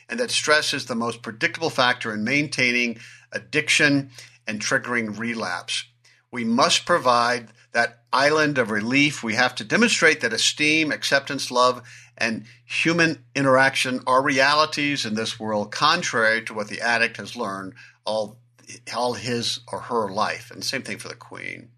and 0.10 0.20
that 0.20 0.32
stress 0.32 0.74
is 0.74 0.86
the 0.86 0.96
most 0.96 1.22
predictable 1.22 1.70
factor 1.70 2.14
in 2.14 2.26
maintaining 2.26 3.00
addiction 3.32 4.12
and 4.46 4.60
triggering 4.60 5.18
relapse. 5.18 5.86
We 6.30 6.44
must 6.44 6.86
provide 6.86 7.50
that 7.72 8.00
island 8.12 8.58
of 8.58 8.70
relief. 8.70 9.24
We 9.24 9.36
have 9.36 9.56
to 9.56 9.64
demonstrate 9.64 10.22
that 10.22 10.34
esteem, 10.34 10.92
acceptance, 10.92 11.50
love, 11.50 11.82
and 12.22 12.46
human 12.66 13.24
interaction 13.36 14.02
are 14.06 14.22
realities 14.22 15.08
in 15.08 15.16
this 15.16 15.40
world, 15.40 15.72
contrary 15.72 16.44
to 16.44 16.54
what 16.54 16.68
the 16.68 16.80
addict 16.80 17.18
has 17.18 17.36
learned 17.36 17.74
all, 18.06 18.38
all 18.96 19.14
his 19.14 19.62
or 19.72 19.80
her 19.80 20.08
life. 20.12 20.52
And 20.52 20.64
same 20.64 20.84
thing 20.84 21.00
for 21.00 21.08
the 21.08 21.16
queen. 21.16 21.70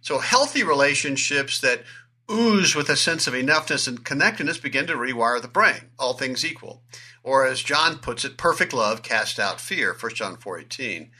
So, 0.00 0.18
healthy 0.18 0.64
relationships 0.64 1.60
that 1.60 1.84
ooze 2.28 2.74
with 2.74 2.88
a 2.88 2.96
sense 2.96 3.28
of 3.28 3.34
enoughness 3.34 3.86
and 3.86 4.04
connectedness 4.04 4.58
begin 4.58 4.88
to 4.88 4.94
rewire 4.94 5.40
the 5.40 5.46
brain, 5.46 5.90
all 5.96 6.14
things 6.14 6.44
equal. 6.44 6.82
Or 7.22 7.46
as 7.46 7.62
John 7.62 7.98
puts 7.98 8.24
it, 8.24 8.36
perfect 8.36 8.72
love 8.72 9.04
casts 9.04 9.38
out 9.38 9.60
fear, 9.60 9.94
1 9.98 10.14
John 10.14 10.36
4.18. 10.36 11.10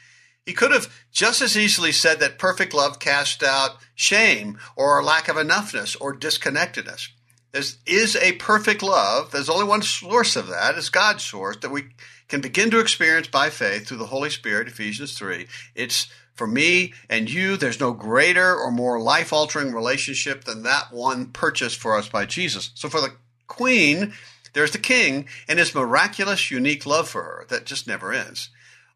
He 0.45 0.53
could 0.53 0.73
have 0.73 0.93
just 1.13 1.43
as 1.43 1.57
easily 1.57 1.93
said 1.93 2.19
that 2.21 2.39
perfect 2.39 2.75
love 2.75 2.99
casts 2.99 3.43
out 3.43 3.77
shame 3.95 4.59
or 4.75 5.03
lack 5.03 5.29
of 5.29 5.37
enoughness 5.37 5.97
or 6.01 6.13
disconnectedness. 6.13 7.11
There 7.59 7.97
is 7.97 8.15
a 8.15 8.33
perfect 8.33 8.85
love. 8.85 9.33
There's 9.33 9.49
only 9.49 9.65
one 9.65 9.83
source 9.83 10.37
of 10.37 10.47
that. 10.47 10.79
It's 10.79 10.91
God's 10.91 11.25
source 11.25 11.57
that 11.57 11.73
we 11.73 11.87
can 12.29 12.41
begin 12.41 12.71
to 12.71 12.79
experience 12.79 13.27
by 13.27 13.51
faith 13.51 13.89
through 13.89 13.97
the 13.97 14.07
Holy 14.07 14.31
Spirit, 14.31 14.69
Ephesians 14.69 15.19
3. 15.19 15.49
It's 15.75 16.07
for 16.35 16.47
me 16.47 16.95
and 17.11 17.29
you. 17.29 17.57
There's 17.57 17.81
no 17.81 17.93
greater 17.93 18.55
or 18.55 18.71
more 18.71 19.01
life 19.01 19.33
altering 19.33 19.73
relationship 19.73 20.45
than 20.45 20.63
that 20.63 20.93
one 20.93 21.27
purchased 21.27 21.79
for 21.79 21.97
us 21.97 22.09
by 22.09 22.27
Jesus. 22.27 22.71
So 22.75 22.89
for 22.89 23.01
the 23.01 23.15
queen, 23.49 24.13
there's 24.53 24.71
the 24.71 24.79
king 24.79 25.27
and 25.49 25.59
his 25.59 25.75
miraculous, 25.75 26.53
unique 26.53 26.87
love 26.87 27.09
for 27.09 27.25
her 27.25 27.47
that 27.49 27.67
just 27.67 27.89
never 27.89 28.13
ends. 28.13 28.51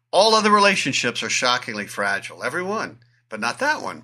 All 0.09 0.35
other 0.35 0.51
relationships 0.51 1.21
are 1.21 1.29
shockingly 1.29 1.87
fragile, 1.87 2.45
every 2.45 2.63
one, 2.63 2.99
but 3.27 3.41
not 3.41 3.59
that 3.59 3.81
one. 3.81 4.03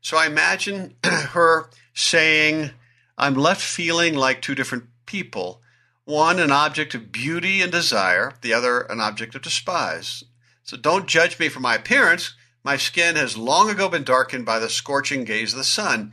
So 0.00 0.16
I 0.16 0.26
imagine 0.26 0.96
her 1.04 1.70
saying, 1.94 2.72
I'm 3.18 3.34
left 3.34 3.62
feeling 3.62 4.14
like 4.14 4.42
two 4.42 4.54
different 4.54 4.84
people. 5.06 5.62
One, 6.04 6.38
an 6.38 6.52
object 6.52 6.94
of 6.94 7.10
beauty 7.10 7.62
and 7.62 7.72
desire, 7.72 8.34
the 8.42 8.52
other, 8.52 8.80
an 8.82 9.00
object 9.00 9.34
of 9.34 9.42
despise. 9.42 10.24
So 10.62 10.76
don't 10.76 11.06
judge 11.06 11.38
me 11.38 11.48
for 11.48 11.60
my 11.60 11.76
appearance. 11.76 12.34
My 12.62 12.76
skin 12.76 13.16
has 13.16 13.36
long 13.36 13.70
ago 13.70 13.88
been 13.88 14.04
darkened 14.04 14.44
by 14.44 14.58
the 14.58 14.68
scorching 14.68 15.24
gaze 15.24 15.52
of 15.52 15.58
the 15.58 15.64
sun. 15.64 16.12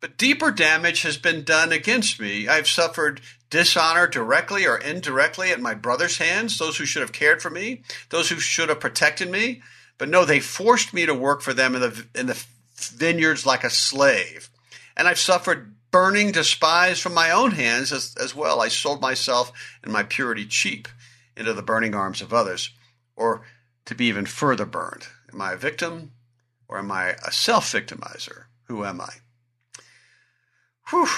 But 0.00 0.16
deeper 0.16 0.50
damage 0.50 1.02
has 1.02 1.18
been 1.18 1.44
done 1.44 1.72
against 1.72 2.18
me. 2.18 2.48
I've 2.48 2.68
suffered 2.68 3.20
dishonor 3.50 4.06
directly 4.06 4.66
or 4.66 4.78
indirectly 4.78 5.50
at 5.50 5.60
my 5.60 5.74
brother's 5.74 6.16
hands, 6.16 6.56
those 6.56 6.78
who 6.78 6.86
should 6.86 7.02
have 7.02 7.12
cared 7.12 7.42
for 7.42 7.50
me, 7.50 7.82
those 8.08 8.30
who 8.30 8.40
should 8.40 8.70
have 8.70 8.80
protected 8.80 9.30
me. 9.30 9.60
But 9.98 10.08
no, 10.08 10.24
they 10.24 10.40
forced 10.40 10.94
me 10.94 11.04
to 11.04 11.14
work 11.14 11.42
for 11.42 11.52
them 11.52 11.74
in 11.74 11.82
the, 11.82 12.06
in 12.14 12.26
the 12.26 12.42
vineyards 12.76 13.44
like 13.44 13.64
a 13.64 13.70
slave. 13.70 14.48
And 14.96 15.06
I've 15.06 15.18
suffered 15.18 15.69
burning 15.90 16.32
despised 16.32 17.02
from 17.02 17.14
my 17.14 17.30
own 17.30 17.52
hands 17.52 17.92
as, 17.92 18.14
as 18.20 18.34
well. 18.34 18.60
I 18.60 18.68
sold 18.68 19.00
myself 19.00 19.52
and 19.82 19.92
my 19.92 20.02
purity 20.02 20.46
cheap 20.46 20.88
into 21.36 21.52
the 21.52 21.62
burning 21.62 21.94
arms 21.94 22.20
of 22.20 22.32
others, 22.32 22.70
or 23.16 23.42
to 23.86 23.94
be 23.94 24.06
even 24.06 24.26
further 24.26 24.66
burned. 24.66 25.06
Am 25.32 25.40
I 25.40 25.52
a 25.52 25.56
victim 25.56 26.12
or 26.68 26.78
am 26.78 26.90
I 26.92 27.16
a 27.26 27.32
self 27.32 27.72
victimizer? 27.72 28.44
Who 28.64 28.84
am 28.84 29.00
I? 29.00 29.14
Whew. 30.90 31.08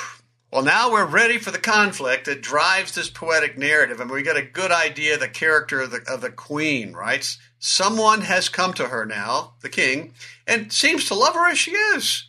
Well, 0.52 0.62
now 0.62 0.92
we're 0.92 1.06
ready 1.06 1.38
for 1.38 1.50
the 1.50 1.58
conflict 1.58 2.26
that 2.26 2.42
drives 2.42 2.94
this 2.94 3.08
poetic 3.08 3.56
narrative, 3.56 4.00
and 4.00 4.10
we 4.10 4.22
get 4.22 4.36
a 4.36 4.42
good 4.42 4.70
idea 4.70 5.14
of 5.14 5.20
the 5.20 5.28
character 5.28 5.80
of 5.80 5.90
the, 5.90 6.02
of 6.06 6.20
the 6.20 6.30
queen, 6.30 6.92
right? 6.92 7.36
Someone 7.58 8.20
has 8.20 8.50
come 8.50 8.74
to 8.74 8.88
her 8.88 9.06
now, 9.06 9.54
the 9.62 9.70
king, 9.70 10.12
and 10.46 10.70
seems 10.70 11.06
to 11.06 11.14
love 11.14 11.34
her 11.34 11.48
as 11.48 11.58
she 11.58 11.70
is. 11.70 12.28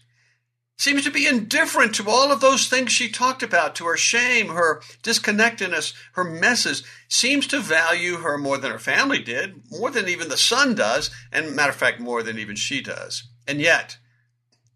Seems 0.84 1.06
to 1.06 1.12
be 1.12 1.26
indifferent 1.26 1.96
to 1.96 2.10
all 2.10 2.30
of 2.30 2.42
those 2.42 2.68
things 2.68 2.92
she 2.92 3.08
talked 3.08 3.42
about, 3.42 3.74
to 3.76 3.86
her 3.86 3.96
shame, 3.96 4.50
her 4.50 4.82
disconnectedness, 5.02 5.94
her 6.12 6.26
messes. 6.26 6.84
Seems 7.08 7.48
to 7.48 7.62
value 7.62 8.18
her 8.18 8.38
more 8.38 8.58
than 8.58 8.70
her 8.70 8.80
family 8.80 9.20
did, 9.20 9.62
more 9.72 9.90
than 9.90 10.10
even 10.10 10.28
the 10.28 10.36
son 10.36 10.76
does, 10.76 11.10
and 11.32 11.56
matter 11.56 11.70
of 11.70 11.78
fact, 11.78 12.02
more 12.02 12.22
than 12.22 12.38
even 12.38 12.58
she 12.58 12.82
does. 12.82 13.30
And 13.48 13.62
yet, 13.62 13.98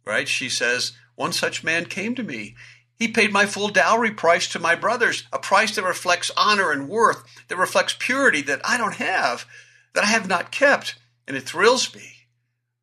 right, 0.06 0.30
she 0.30 0.48
says, 0.48 0.94
one 1.16 1.34
such 1.34 1.62
man 1.62 1.88
came 1.88 2.16
to 2.16 2.24
me. 2.24 2.56
He 2.96 3.10
paid 3.10 3.34
my 3.34 3.46
full 3.46 3.68
dowry 3.68 4.12
price 4.12 4.48
to 4.54 4.60
my 4.60 4.76
brothers, 4.76 5.28
a 5.34 5.40
price 5.40 5.76
that 5.76 5.84
reflects 5.84 6.32
honor 6.38 6.72
and 6.72 6.88
worth, 6.88 7.22
that 7.50 7.58
reflects 7.58 7.98
purity 8.00 8.42
that 8.44 8.62
I 8.64 8.78
don't 8.78 8.96
have, 8.96 9.46
that 9.94 10.06
I 10.06 10.08
have 10.08 10.30
not 10.30 10.54
kept. 10.54 10.96
And 11.28 11.36
it 11.36 11.44
thrills 11.44 11.94
me 11.94 12.30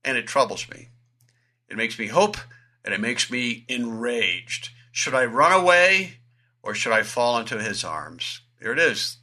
and 0.04 0.18
it 0.18 0.26
troubles 0.26 0.68
me. 0.68 0.90
It 1.70 1.78
makes 1.78 1.98
me 1.98 2.08
hope 2.08 2.36
and 2.84 2.94
it 2.94 3.00
makes 3.00 3.30
me 3.30 3.64
enraged. 3.68 4.70
Should 4.92 5.14
I 5.14 5.24
run 5.24 5.52
away 5.52 6.18
or 6.62 6.74
should 6.74 6.92
I 6.92 7.02
fall 7.02 7.38
into 7.38 7.60
his 7.60 7.84
arms? 7.84 8.42
Here 8.60 8.72
it 8.72 8.78
is. 8.78 9.18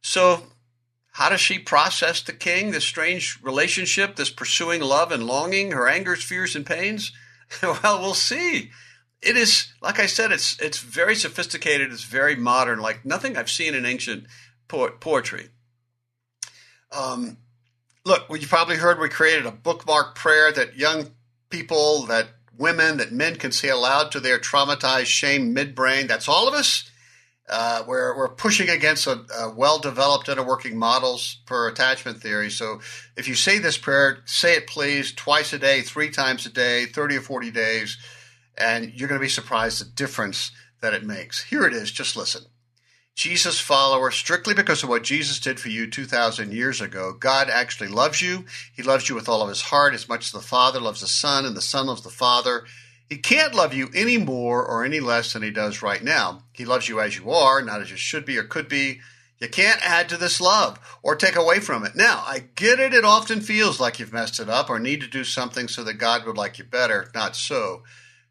So, 0.00 0.44
how 1.12 1.28
does 1.28 1.40
she 1.40 1.58
process 1.58 2.22
the 2.22 2.32
king, 2.32 2.70
this 2.70 2.84
strange 2.84 3.38
relationship, 3.42 4.16
this 4.16 4.30
pursuing 4.30 4.80
love 4.80 5.12
and 5.12 5.26
longing, 5.26 5.72
her 5.72 5.88
angers, 5.88 6.24
fears, 6.24 6.56
and 6.56 6.66
pains? 6.66 7.12
well, 7.62 8.00
we'll 8.00 8.14
see 8.14 8.70
it 9.22 9.36
is 9.36 9.72
like 9.80 10.00
I 10.00 10.06
said, 10.06 10.32
it's 10.32 10.60
it's 10.60 10.78
very 10.78 11.14
sophisticated. 11.14 11.92
It's 11.92 12.04
very 12.04 12.34
modern, 12.34 12.80
like 12.80 13.04
nothing 13.04 13.36
I've 13.36 13.50
seen 13.50 13.74
in 13.74 13.86
ancient 13.86 14.26
po- 14.68 14.90
poetry. 14.90 15.48
Um, 16.90 17.38
look, 18.04 18.28
well, 18.28 18.38
you 18.38 18.48
probably 18.48 18.76
heard 18.76 18.98
we 18.98 19.08
created 19.08 19.46
a 19.46 19.52
bookmark 19.52 20.16
prayer 20.16 20.52
that 20.52 20.76
young 20.76 21.12
people, 21.52 22.06
that 22.06 22.30
women, 22.58 22.96
that 22.96 23.12
men 23.12 23.36
can 23.36 23.52
say 23.52 23.68
aloud 23.68 24.10
to 24.12 24.20
their 24.20 24.40
traumatized 24.40 25.06
shame 25.06 25.54
midbrain. 25.54 26.08
That's 26.08 26.28
all 26.28 26.48
of 26.48 26.54
us. 26.54 26.90
Uh, 27.48 27.84
we're, 27.86 28.16
we're 28.16 28.28
pushing 28.28 28.68
against 28.68 29.06
a, 29.06 29.24
a 29.38 29.54
well-developed 29.54 30.28
inner 30.28 30.44
working 30.44 30.78
models 30.78 31.42
for 31.46 31.68
attachment 31.68 32.20
theory. 32.20 32.50
So 32.50 32.80
if 33.16 33.28
you 33.28 33.34
say 33.34 33.58
this 33.58 33.78
prayer, 33.78 34.22
say 34.24 34.54
it 34.54 34.66
please 34.66 35.12
twice 35.12 35.52
a 35.52 35.58
day, 35.58 35.82
three 35.82 36.10
times 36.10 36.46
a 36.46 36.50
day, 36.50 36.86
30 36.86 37.16
or 37.16 37.20
40 37.20 37.50
days 37.50 37.98
and 38.56 38.92
you're 38.94 39.08
going 39.08 39.20
to 39.20 39.24
be 39.24 39.28
surprised 39.28 39.80
the 39.80 39.90
difference 39.90 40.52
that 40.80 40.94
it 40.94 41.04
makes. 41.04 41.44
Here 41.44 41.64
it 41.64 41.72
is, 41.72 41.90
just 41.90 42.16
listen. 42.16 42.42
Jesus 43.14 43.60
follower, 43.60 44.10
strictly 44.10 44.54
because 44.54 44.82
of 44.82 44.88
what 44.88 45.02
Jesus 45.02 45.38
did 45.38 45.60
for 45.60 45.68
you 45.68 45.86
2,000 45.86 46.52
years 46.52 46.80
ago, 46.80 47.12
God 47.12 47.50
actually 47.50 47.88
loves 47.88 48.22
you. 48.22 48.46
He 48.74 48.82
loves 48.82 49.08
you 49.08 49.14
with 49.14 49.28
all 49.28 49.42
of 49.42 49.48
his 49.48 49.62
heart, 49.62 49.92
as 49.94 50.08
much 50.08 50.26
as 50.26 50.32
the 50.32 50.40
Father 50.40 50.80
loves 50.80 51.02
the 51.02 51.06
Son 51.06 51.44
and 51.44 51.54
the 51.54 51.60
Son 51.60 51.86
loves 51.86 52.02
the 52.02 52.08
Father. 52.08 52.64
He 53.08 53.18
can't 53.18 53.54
love 53.54 53.74
you 53.74 53.90
any 53.94 54.16
more 54.16 54.64
or 54.64 54.84
any 54.84 54.98
less 54.98 55.34
than 55.34 55.42
he 55.42 55.50
does 55.50 55.82
right 55.82 56.02
now. 56.02 56.44
He 56.52 56.64
loves 56.64 56.88
you 56.88 57.00
as 57.00 57.16
you 57.16 57.30
are, 57.30 57.60
not 57.60 57.82
as 57.82 57.90
you 57.90 57.98
should 57.98 58.24
be 58.24 58.38
or 58.38 58.44
could 58.44 58.68
be. 58.68 59.00
You 59.38 59.48
can't 59.48 59.84
add 59.84 60.08
to 60.08 60.16
this 60.16 60.40
love 60.40 60.78
or 61.02 61.14
take 61.14 61.36
away 61.36 61.60
from 61.60 61.84
it. 61.84 61.94
Now, 61.94 62.22
I 62.26 62.44
get 62.54 62.80
it. 62.80 62.94
It 62.94 63.04
often 63.04 63.40
feels 63.40 63.80
like 63.80 63.98
you've 63.98 64.12
messed 64.12 64.40
it 64.40 64.48
up 64.48 64.70
or 64.70 64.78
need 64.78 65.02
to 65.02 65.06
do 65.08 65.24
something 65.24 65.68
so 65.68 65.84
that 65.84 65.94
God 65.94 66.24
would 66.24 66.38
like 66.38 66.58
you 66.58 66.64
better. 66.64 67.10
Not 67.14 67.36
so. 67.36 67.82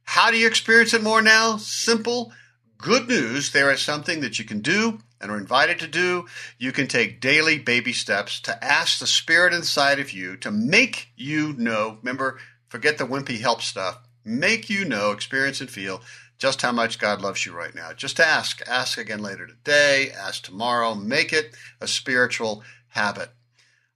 How 0.04 0.32
do 0.32 0.38
you 0.38 0.48
experience 0.48 0.94
it 0.94 1.04
more 1.04 1.22
now? 1.22 1.58
Simple. 1.58 2.34
Good 2.82 3.08
news. 3.08 3.52
There 3.52 3.72
is 3.72 3.80
something 3.80 4.22
that 4.22 4.40
you 4.40 4.46
can 4.46 4.62
do 4.62 4.98
and 5.22 5.30
are 5.30 5.38
invited 5.38 5.78
to 5.80 5.88
do. 5.88 6.26
You 6.58 6.72
can 6.72 6.88
take 6.88 7.22
daily 7.22 7.60
baby 7.60 7.94
steps 7.94 8.40
to 8.42 8.64
ask 8.64 8.98
the 8.98 9.06
Spirit 9.06 9.54
inside 9.54 10.00
of 10.00 10.12
you 10.12 10.36
to 10.38 10.50
make 10.50 11.10
you 11.16 11.54
know. 11.54 12.00
Remember, 12.02 12.40
forget 12.70 12.98
the 12.98 13.06
wimpy 13.06 13.40
help 13.40 13.62
stuff, 13.62 14.00
make 14.26 14.68
you 14.68 14.84
know, 14.84 15.12
experience, 15.12 15.62
and 15.62 15.70
feel 15.70 16.02
just 16.40 16.64
how 16.64 16.72
much 16.72 16.98
God 16.98 17.22
loves 17.22 17.46
you 17.46 17.54
right 17.54 17.76
now. 17.76 17.94
Just 17.94 18.20
ask. 18.20 18.68
Ask 18.68 18.98
again 18.98 19.22
later 19.22 19.46
today, 19.46 20.10
ask 20.10 20.42
tomorrow. 20.42 20.96
Make 20.96 21.34
it 21.34 21.56
a 21.80 21.88
spiritual 21.88 22.64
habit. 22.88 23.30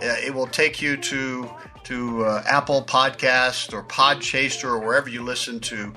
Uh, 0.00 0.16
it 0.24 0.34
will 0.34 0.46
take 0.46 0.82
you 0.82 0.96
to 0.96 1.48
to 1.84 2.24
uh, 2.24 2.42
Apple 2.46 2.82
Podcast 2.82 3.72
or 3.72 3.84
Podchaser 3.84 4.64
or 4.64 4.78
wherever 4.78 5.08
you 5.08 5.22
listen 5.22 5.60
to 5.60 5.92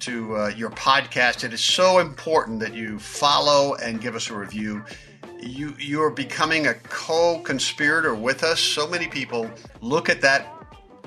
to 0.00 0.36
uh, 0.36 0.48
your 0.48 0.70
podcast. 0.70 1.44
It 1.44 1.52
is 1.52 1.64
so 1.64 1.98
important 1.98 2.60
that 2.60 2.74
you 2.74 2.98
follow 2.98 3.74
and 3.74 4.00
give 4.00 4.14
us 4.14 4.30
a 4.30 4.36
review. 4.36 4.84
You 5.40 5.74
you 5.78 6.02
are 6.02 6.10
becoming 6.10 6.66
a 6.66 6.74
co-conspirator 6.74 8.14
with 8.14 8.44
us. 8.44 8.60
So 8.60 8.86
many 8.86 9.08
people 9.08 9.50
look 9.80 10.08
at 10.08 10.20
that. 10.20 10.48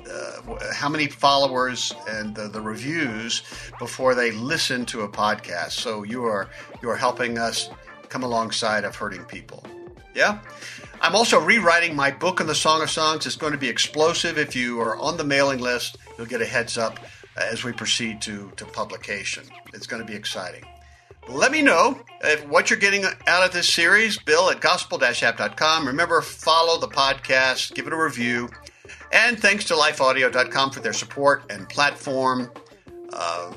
Uh, 0.10 0.72
how 0.72 0.88
many 0.88 1.08
followers 1.08 1.92
and 2.08 2.36
the, 2.36 2.48
the 2.48 2.62
reviews 2.62 3.42
before 3.80 4.14
they 4.14 4.32
listen 4.32 4.86
to 4.88 5.02
a 5.02 5.10
podcast? 5.10 5.72
So 5.72 6.04
you 6.04 6.26
are 6.26 6.50
you 6.82 6.90
are 6.90 6.98
helping 6.98 7.38
us 7.38 7.70
come 8.10 8.24
alongside 8.24 8.84
of 8.84 8.96
hurting 8.96 9.24
people. 9.26 9.66
Yeah. 10.14 10.40
I'm 11.06 11.16
also 11.16 11.40
rewriting 11.40 11.96
my 11.96 12.10
book 12.10 12.42
on 12.42 12.48
the 12.48 12.56
Song 12.56 12.82
of 12.82 12.90
Songs. 12.90 13.28
It's 13.28 13.36
going 13.36 13.52
to 13.52 13.60
be 13.60 13.70
explosive. 13.70 14.40
If 14.40 14.56
you 14.56 14.82
are 14.82 14.98
on 14.98 15.18
the 15.18 15.24
mailing 15.24 15.60
list, 15.60 15.98
you'll 16.18 16.26
get 16.26 16.42
a 16.42 16.48
heads 16.48 16.80
up 16.80 17.00
as 17.38 17.64
we 17.64 17.74
proceed 17.74 18.24
to, 18.24 18.52
to 18.56 18.66
publication. 18.66 19.44
It's 19.76 19.86
going 19.86 20.02
to 20.02 20.08
be 20.08 20.16
exciting. 20.16 20.66
Let 21.30 21.52
me 21.52 21.62
know 21.62 22.02
if, 22.24 22.48
what 22.48 22.72
you're 22.72 22.80
getting 22.80 23.06
out 23.28 23.46
of 23.46 23.54
this 23.54 23.72
series, 23.72 24.18
bill 24.18 24.50
at 24.50 24.62
gospel-app.com. 24.62 25.86
Remember, 25.86 26.22
follow 26.22 26.80
the 26.80 26.88
podcast, 26.88 27.76
give 27.76 27.86
it 27.86 27.94
a 27.94 28.04
review. 28.04 28.50
And 29.14 29.40
thanks 29.40 29.66
to 29.66 29.76
lifeaudio.com 29.76 30.72
for 30.72 30.80
their 30.80 30.92
support 30.92 31.44
and 31.52 31.70
platform. 31.70 32.52
Uh, 33.14 33.54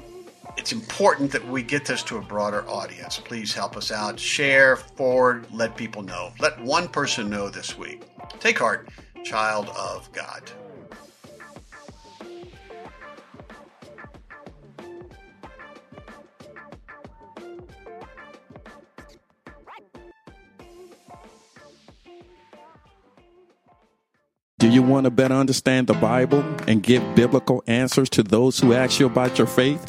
it's 0.58 0.72
important 0.72 1.30
that 1.30 1.46
we 1.46 1.62
get 1.62 1.84
this 1.84 2.02
to 2.02 2.18
a 2.18 2.20
broader 2.20 2.68
audience. 2.68 3.20
Please 3.20 3.54
help 3.54 3.76
us 3.76 3.92
out. 3.92 4.18
Share, 4.18 4.74
forward, 4.74 5.46
let 5.52 5.76
people 5.76 6.02
know. 6.02 6.32
Let 6.40 6.60
one 6.60 6.88
person 6.88 7.30
know 7.30 7.48
this 7.48 7.78
week. 7.78 8.02
Take 8.40 8.58
heart, 8.58 8.88
child 9.24 9.68
of 9.68 10.10
God. 10.12 10.50
Do 24.58 24.68
you 24.68 24.82
want 24.82 25.04
to 25.04 25.10
better 25.12 25.34
understand 25.34 25.86
the 25.86 25.94
Bible 25.94 26.40
and 26.66 26.82
give 26.82 27.14
biblical 27.14 27.62
answers 27.68 28.10
to 28.10 28.24
those 28.24 28.58
who 28.58 28.72
ask 28.74 28.98
you 28.98 29.06
about 29.06 29.38
your 29.38 29.46
faith? 29.46 29.88